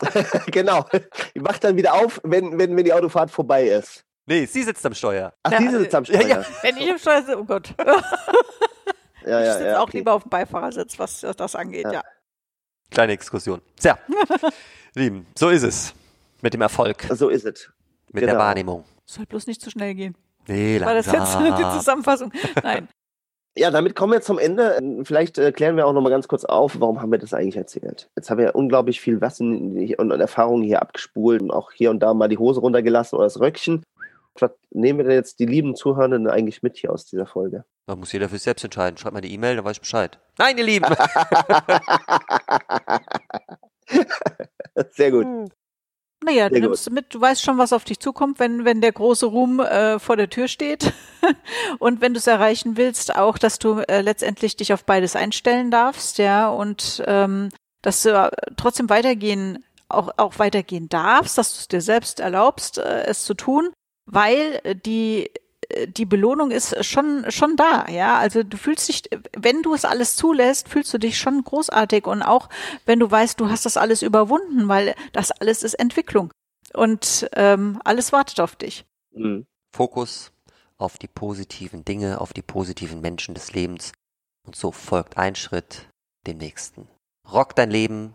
genau. 0.46 0.86
Ich 1.34 1.42
mach 1.42 1.58
dann 1.58 1.76
wieder 1.76 1.94
auf, 1.94 2.20
wenn, 2.24 2.58
wenn, 2.58 2.76
wenn 2.76 2.84
die 2.84 2.92
Autofahrt 2.92 3.30
vorbei 3.30 3.64
ist. 3.68 4.04
Nee, 4.26 4.46
sie 4.46 4.62
sitzt 4.62 4.84
am 4.86 4.94
Steuer. 4.94 5.32
Ach, 5.42 5.50
Ja, 5.52 5.58
diese 5.58 5.78
sitzt 5.80 5.94
am 5.94 6.04
ja, 6.04 6.20
Steuer. 6.20 6.28
ja. 6.28 6.44
Wenn 6.62 6.76
ich 6.76 6.86
im 6.88 6.98
Steuer 6.98 7.22
sitze, 7.22 7.38
oh 7.38 7.44
Gott. 7.44 7.74
ja, 7.78 7.94
ich 9.40 9.46
ja, 9.46 9.52
sitze 9.54 9.66
ja, 9.66 9.78
auch 9.78 9.84
okay. 9.84 9.98
lieber 9.98 10.12
auf 10.12 10.22
dem 10.22 10.30
Beifahrersitz, 10.30 10.98
was 10.98 11.20
das 11.36 11.56
angeht, 11.56 11.86
ja. 11.90 12.02
Kleine 12.90 13.12
Exkursion. 13.12 13.60
Tja, 13.80 13.98
Lieben, 14.94 15.26
so 15.36 15.48
ist 15.50 15.62
es. 15.62 15.94
Mit 16.40 16.54
dem 16.54 16.60
Erfolg, 16.60 17.06
So 17.12 17.28
ist 17.28 17.44
es. 17.44 17.70
mit 18.12 18.22
der 18.22 18.30
genau. 18.30 18.40
Wahrnehmung. 18.40 18.84
Soll 19.06 19.26
bloß 19.26 19.46
nicht 19.46 19.60
zu 19.60 19.70
schnell 19.70 19.94
gehen. 19.94 20.16
Nee, 20.46 20.80
War 20.80 20.94
das 20.94 21.06
jetzt 21.06 21.34
die 21.34 21.42
langsam. 21.48 21.78
Zusammenfassung? 21.78 22.32
Nein. 22.62 22.88
Ja, 23.58 23.72
damit 23.72 23.96
kommen 23.96 24.12
wir 24.12 24.20
zum 24.20 24.38
Ende. 24.38 24.78
Vielleicht 25.02 25.36
äh, 25.36 25.50
klären 25.50 25.76
wir 25.76 25.84
auch 25.84 25.92
noch 25.92 26.00
mal 26.00 26.10
ganz 26.10 26.28
kurz 26.28 26.44
auf, 26.44 26.78
warum 26.78 27.02
haben 27.02 27.10
wir 27.10 27.18
das 27.18 27.34
eigentlich 27.34 27.56
erzählt? 27.56 28.08
Jetzt 28.14 28.30
haben 28.30 28.38
wir 28.38 28.44
ja 28.44 28.52
unglaublich 28.52 29.00
viel 29.00 29.20
Wissen 29.20 29.94
und, 29.96 30.10
Erfahrungen 30.12 30.62
hier 30.62 30.80
abgespult 30.80 31.42
und 31.42 31.50
auch 31.50 31.72
hier 31.72 31.90
und 31.90 31.98
da 31.98 32.14
mal 32.14 32.28
die 32.28 32.38
Hose 32.38 32.60
runtergelassen 32.60 33.16
oder 33.16 33.26
das 33.26 33.40
Röckchen. 33.40 33.82
Was 34.38 34.52
nehmen 34.70 35.00
wir 35.00 35.06
denn 35.06 35.16
jetzt 35.16 35.40
die 35.40 35.46
lieben 35.46 35.74
Zuhörenden 35.74 36.28
eigentlich 36.28 36.62
mit 36.62 36.76
hier 36.76 36.92
aus 36.92 37.04
dieser 37.06 37.26
Folge? 37.26 37.64
Da 37.86 37.96
muss 37.96 38.12
jeder 38.12 38.28
für 38.28 38.36
sich 38.36 38.44
selbst 38.44 38.62
entscheiden. 38.62 38.96
Schreibt 38.96 39.14
mal 39.14 39.22
die 39.22 39.34
E-Mail, 39.34 39.56
dann 39.56 39.64
weiß 39.64 39.78
ich 39.78 39.80
Bescheid. 39.80 40.20
Nein, 40.38 40.56
ihr 40.56 40.64
Lieben. 40.64 40.86
Sehr 44.92 45.10
gut. 45.10 45.26
Naja, 46.24 46.48
du 46.48 46.58
nimmst 46.58 46.90
mit, 46.90 47.14
du 47.14 47.20
weißt 47.20 47.42
schon, 47.42 47.58
was 47.58 47.72
auf 47.72 47.84
dich 47.84 48.00
zukommt, 48.00 48.40
wenn, 48.40 48.64
wenn 48.64 48.80
der 48.80 48.92
große 48.92 49.26
Ruhm 49.26 49.60
äh, 49.60 49.98
vor 50.00 50.16
der 50.16 50.28
Tür 50.28 50.48
steht. 50.48 50.92
und 51.78 52.00
wenn 52.00 52.12
du 52.12 52.18
es 52.18 52.26
erreichen 52.26 52.76
willst, 52.76 53.14
auch, 53.14 53.38
dass 53.38 53.58
du 53.58 53.78
äh, 53.88 54.00
letztendlich 54.00 54.56
dich 54.56 54.72
auf 54.72 54.84
beides 54.84 55.14
einstellen 55.14 55.70
darfst, 55.70 56.18
ja, 56.18 56.48
und 56.48 57.02
ähm, 57.06 57.50
dass 57.82 58.02
du 58.02 58.10
äh, 58.10 58.30
trotzdem 58.56 58.90
weitergehen, 58.90 59.64
auch, 59.88 60.10
auch 60.16 60.38
weitergehen 60.38 60.88
darfst, 60.88 61.38
dass 61.38 61.54
du 61.54 61.60
es 61.60 61.68
dir 61.68 61.80
selbst 61.80 62.18
erlaubst, 62.18 62.78
äh, 62.78 63.04
es 63.04 63.24
zu 63.24 63.34
tun, 63.34 63.70
weil 64.06 64.60
äh, 64.64 64.74
die 64.74 65.30
die 65.86 66.06
Belohnung 66.06 66.50
ist 66.50 66.84
schon 66.84 67.30
schon 67.30 67.56
da, 67.56 67.86
ja. 67.88 68.18
Also 68.18 68.42
du 68.42 68.56
fühlst 68.56 68.88
dich, 68.88 69.02
wenn 69.36 69.62
du 69.62 69.74
es 69.74 69.84
alles 69.84 70.16
zulässt, 70.16 70.68
fühlst 70.68 70.92
du 70.94 70.98
dich 70.98 71.18
schon 71.18 71.44
großartig 71.44 72.06
und 72.06 72.22
auch 72.22 72.48
wenn 72.86 72.98
du 72.98 73.10
weißt, 73.10 73.38
du 73.38 73.48
hast 73.50 73.66
das 73.66 73.76
alles 73.76 74.02
überwunden, 74.02 74.68
weil 74.68 74.94
das 75.12 75.30
alles 75.30 75.62
ist 75.62 75.74
Entwicklung 75.74 76.32
und 76.74 77.28
ähm, 77.34 77.80
alles 77.84 78.12
wartet 78.12 78.40
auf 78.40 78.56
dich. 78.56 78.86
Mhm. 79.12 79.46
Fokus 79.74 80.32
auf 80.78 80.96
die 80.96 81.08
positiven 81.08 81.84
Dinge, 81.84 82.20
auf 82.20 82.32
die 82.32 82.42
positiven 82.42 83.00
Menschen 83.00 83.34
des 83.34 83.52
Lebens. 83.52 83.92
Und 84.46 84.56
so 84.56 84.72
folgt 84.72 85.18
ein 85.18 85.34
Schritt 85.34 85.88
dem 86.26 86.38
nächsten. 86.38 86.88
Rock 87.30 87.54
dein 87.54 87.70
Leben. 87.70 88.14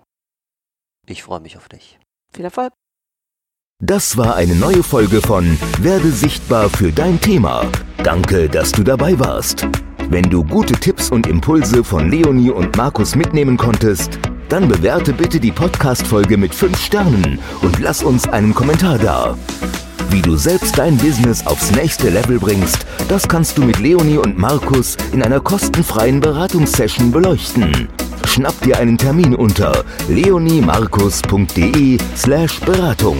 Ich 1.05 1.23
freue 1.23 1.41
mich 1.41 1.57
auf 1.57 1.67
dich. 1.69 1.99
Viel 2.33 2.45
Erfolg. 2.45 2.73
Das 3.81 4.15
war 4.15 4.35
eine 4.35 4.55
neue 4.55 4.81
Folge 4.81 5.19
von 5.19 5.57
Werde 5.81 6.09
sichtbar 6.11 6.69
für 6.69 6.91
dein 6.91 7.19
Thema. 7.19 7.65
Danke, 8.01 8.47
dass 8.47 8.71
du 8.71 8.81
dabei 8.81 9.19
warst. 9.19 9.67
Wenn 10.09 10.29
du 10.29 10.43
gute 10.43 10.73
Tipps 10.73 11.09
und 11.09 11.27
Impulse 11.27 11.83
von 11.83 12.09
Leonie 12.09 12.49
und 12.51 12.77
Markus 12.77 13.15
mitnehmen 13.15 13.57
konntest, 13.57 14.19
dann 14.47 14.69
bewerte 14.69 15.11
bitte 15.11 15.37
die 15.37 15.51
Podcast-Folge 15.51 16.37
mit 16.37 16.55
5 16.55 16.79
Sternen 16.79 17.39
und 17.61 17.79
lass 17.79 18.03
uns 18.03 18.25
einen 18.29 18.53
Kommentar 18.53 18.99
da. 18.99 19.37
Wie 20.13 20.21
du 20.21 20.35
selbst 20.35 20.77
dein 20.77 20.95
Business 20.97 21.43
aufs 21.47 21.71
nächste 21.71 22.11
Level 22.11 22.37
bringst, 22.37 22.85
das 23.07 23.27
kannst 23.27 23.57
du 23.57 23.63
mit 23.63 23.79
Leonie 23.79 24.19
und 24.19 24.37
Markus 24.37 24.95
in 25.11 25.23
einer 25.23 25.39
kostenfreien 25.39 26.19
Beratungssession 26.19 27.11
beleuchten. 27.11 27.87
Schnapp 28.27 28.53
dir 28.61 28.77
einen 28.77 28.99
Termin 28.99 29.33
unter 29.33 29.83
leoniemarkus.de 30.07 31.97
slash 32.15 32.59
Beratung. 32.59 33.17